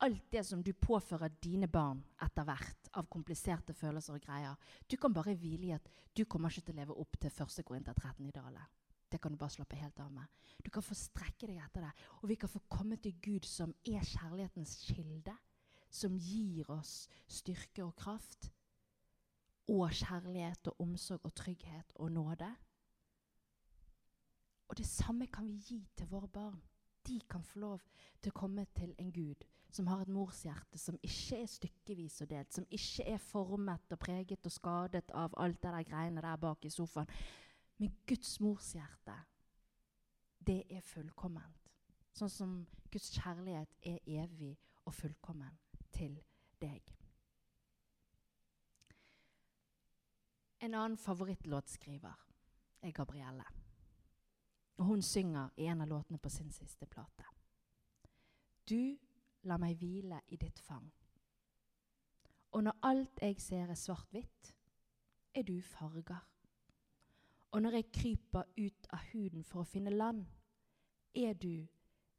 Alt 0.00 0.30
det 0.32 0.46
som 0.48 0.62
du 0.64 0.72
påfører 0.72 1.28
dine 1.44 1.68
barn 1.68 1.98
etter 2.24 2.46
hvert 2.48 2.88
av 2.96 3.08
kompliserte 3.12 3.74
følelser 3.76 4.16
og 4.16 4.22
greier. 4.24 4.54
Du 4.88 4.96
kan 4.96 5.12
bare 5.12 5.34
hvile 5.36 5.66
i 5.68 5.74
at 5.76 5.90
du 6.16 6.24
kommer 6.24 6.48
ikke 6.48 6.70
til 6.70 6.78
å 6.78 6.80
leve 6.80 6.96
opp 7.02 7.18
til 7.20 7.28
1. 7.28 7.60
Korinter 7.68 7.92
13 7.92 8.24
i 8.24 8.32
Dale. 8.32 8.64
Det 9.12 9.20
kan 9.20 9.34
du 9.34 9.36
bare 9.36 9.52
slappe 9.52 9.76
helt 9.76 10.00
av 10.00 10.08
med. 10.14 10.24
Du 10.64 10.70
kan 10.72 10.86
få 10.86 10.96
strekke 10.96 11.50
deg 11.50 11.60
etter 11.60 11.84
det. 11.84 11.92
Og 12.22 12.30
vi 12.30 12.38
kan 12.40 12.48
få 12.48 12.62
komme 12.70 12.96
til 12.96 13.18
Gud, 13.20 13.44
som 13.44 13.74
er 13.84 14.00
kjærlighetens 14.06 14.78
kilde. 14.86 15.36
Som 15.90 16.16
gir 16.16 16.70
oss 16.72 17.08
styrke 17.28 17.84
og 17.84 17.92
kraft. 17.98 18.48
Og 19.68 19.90
kjærlighet 20.00 20.72
og 20.72 20.80
omsorg 20.86 21.28
og 21.28 21.34
trygghet 21.36 21.92
og 21.96 22.12
nåde. 22.14 22.48
Og 24.70 24.78
det 24.78 24.86
samme 24.86 25.26
kan 25.26 25.48
vi 25.50 25.60
gi 25.60 25.82
til 25.98 26.08
våre 26.08 26.28
barn. 26.28 26.60
De 27.04 27.20
kan 27.28 27.42
få 27.44 27.58
lov 27.58 27.80
til 28.22 28.32
å 28.32 28.40
komme 28.40 28.64
til 28.76 28.94
en 28.96 29.12
Gud 29.12 29.44
som 29.74 29.86
har 29.86 30.02
et 30.02 30.12
morshjerte 30.12 30.78
som 30.78 30.98
ikke 31.02 31.40
er 31.42 31.50
stykkevis 31.50 32.20
og 32.24 32.30
delt, 32.30 32.52
som 32.54 32.66
ikke 32.70 33.06
er 33.14 33.22
formet 33.22 33.94
og 33.94 33.98
preget 34.02 34.46
og 34.46 34.52
skadet 34.52 35.10
av 35.14 35.34
alt 35.38 35.62
det 35.62 35.72
der 35.72 35.88
greiene 35.88 36.24
der 36.24 36.36
bak 36.36 36.64
i 36.64 36.70
sofaen, 36.70 37.10
men 37.78 37.94
Guds 38.06 38.40
mors 38.40 38.72
hjerte, 38.76 39.14
det 40.46 40.62
er 40.70 40.82
fullkomment. 40.84 41.68
Sånn 42.16 42.32
som 42.32 42.56
Guds 42.90 43.12
kjærlighet 43.14 43.76
er 43.86 44.00
evig 44.20 44.56
og 44.84 44.94
fullkommen 44.94 45.56
til 45.94 46.18
deg. 46.60 46.96
En 50.60 50.74
annen 50.74 50.98
favorittlåtskriver 51.00 52.26
er 52.82 52.92
Gabrielle. 52.92 53.46
Og 54.76 54.84
hun 54.84 55.02
synger 55.02 55.54
i 55.56 55.68
en 55.68 55.80
av 55.80 55.88
låtene 55.88 56.18
på 56.18 56.32
sin 56.32 56.50
siste 56.52 56.86
plate. 56.86 57.24
Du 58.68 58.96
la 59.42 59.56
meg 59.58 59.76
hvile 59.80 60.20
i 60.28 60.36
ditt 60.36 60.58
fang. 60.58 60.90
Og 62.52 62.64
når 62.64 62.78
alt 62.82 63.22
jeg 63.22 63.40
ser 63.40 63.70
er 63.70 63.78
svart-hvitt, 63.78 64.54
er 65.34 65.42
du 65.42 65.60
farger. 65.62 66.26
Og 67.50 67.62
når 67.62 67.70
jeg 67.70 67.92
kryper 67.92 68.42
ut 68.58 68.86
av 68.90 69.06
huden 69.12 69.44
for 69.44 69.62
å 69.62 69.68
finne 69.68 69.90
land, 69.90 70.26
er 71.14 71.34
du 71.34 71.66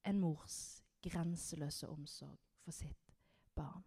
en 0.07 0.19
mors 0.19 0.83
grenseløse 1.03 1.87
omsorg 1.89 2.39
for 2.63 2.75
sitt 2.75 3.15
barn. 3.55 3.83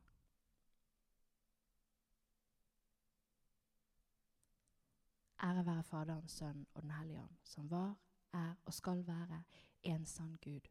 Ære 5.44 5.66
være 5.66 5.82
Faderen, 5.82 6.28
Sønnen 6.28 6.66
og 6.74 6.82
Den 6.82 6.90
hellige 6.90 7.22
ånd, 7.22 7.36
som 7.42 7.70
var, 7.70 7.96
er 8.32 8.54
og 8.64 8.74
skal 8.74 9.06
være 9.06 9.42
en 9.82 10.06
sann 10.06 10.36
Gud 10.44 10.70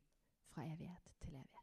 fra 0.50 0.66
evighet 0.66 1.14
til 1.22 1.36
evighet. 1.36 1.63